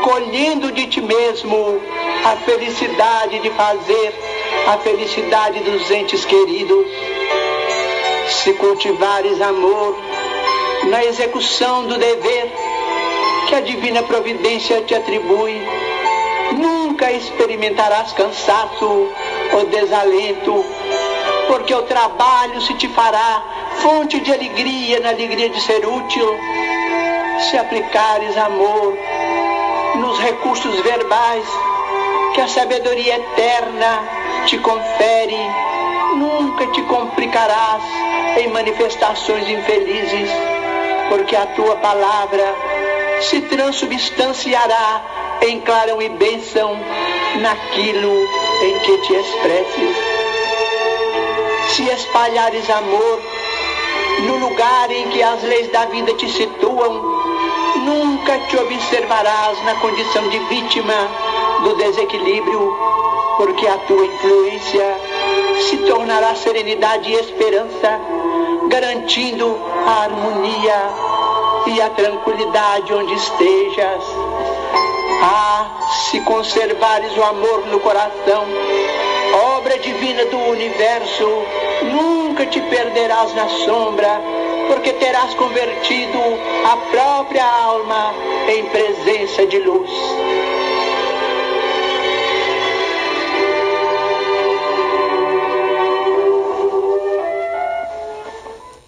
[0.03, 1.81] colhendo de ti mesmo
[2.25, 4.13] a felicidade de fazer
[4.67, 6.85] a felicidade dos entes queridos.
[8.29, 9.97] Se cultivares amor
[10.89, 12.51] na execução do dever
[13.47, 15.61] que a divina providência te atribui,
[16.55, 19.09] Nunca experimentarás cansaço
[19.53, 20.65] ou desalento,
[21.47, 23.41] porque o trabalho se te fará
[23.81, 26.37] fonte de alegria na alegria de ser útil,
[27.49, 28.97] se aplicares amor
[29.95, 31.45] nos recursos verbais
[32.33, 34.03] que a sabedoria eterna
[34.45, 35.39] te confere,
[36.15, 37.83] nunca te complicarás
[38.37, 40.29] em manifestações infelizes,
[41.09, 42.55] porque a tua palavra
[43.21, 45.01] se transubstanciará
[45.41, 46.77] em clarão e bênção
[47.41, 48.27] naquilo
[48.63, 50.16] em que te expresses.
[51.77, 53.21] Se espalhares amor
[54.23, 56.91] no lugar em que as leis da vida te situam,
[57.85, 60.95] nunca te observarás na condição de vítima
[61.61, 62.75] do desequilíbrio,
[63.37, 64.99] porque a tua influência
[65.69, 68.01] se tornará serenidade e esperança,
[68.69, 69.55] garantindo
[69.85, 70.81] a harmonia
[71.67, 74.03] e a tranquilidade onde estejas.
[75.21, 75.67] Ah,
[76.09, 78.47] se conservares o amor no coração,
[79.57, 81.45] obra divina do universo,
[81.83, 84.21] nunca te perderás na sombra,
[84.67, 86.19] porque terás convertido
[86.65, 88.13] a própria alma
[88.47, 89.89] em presença de luz.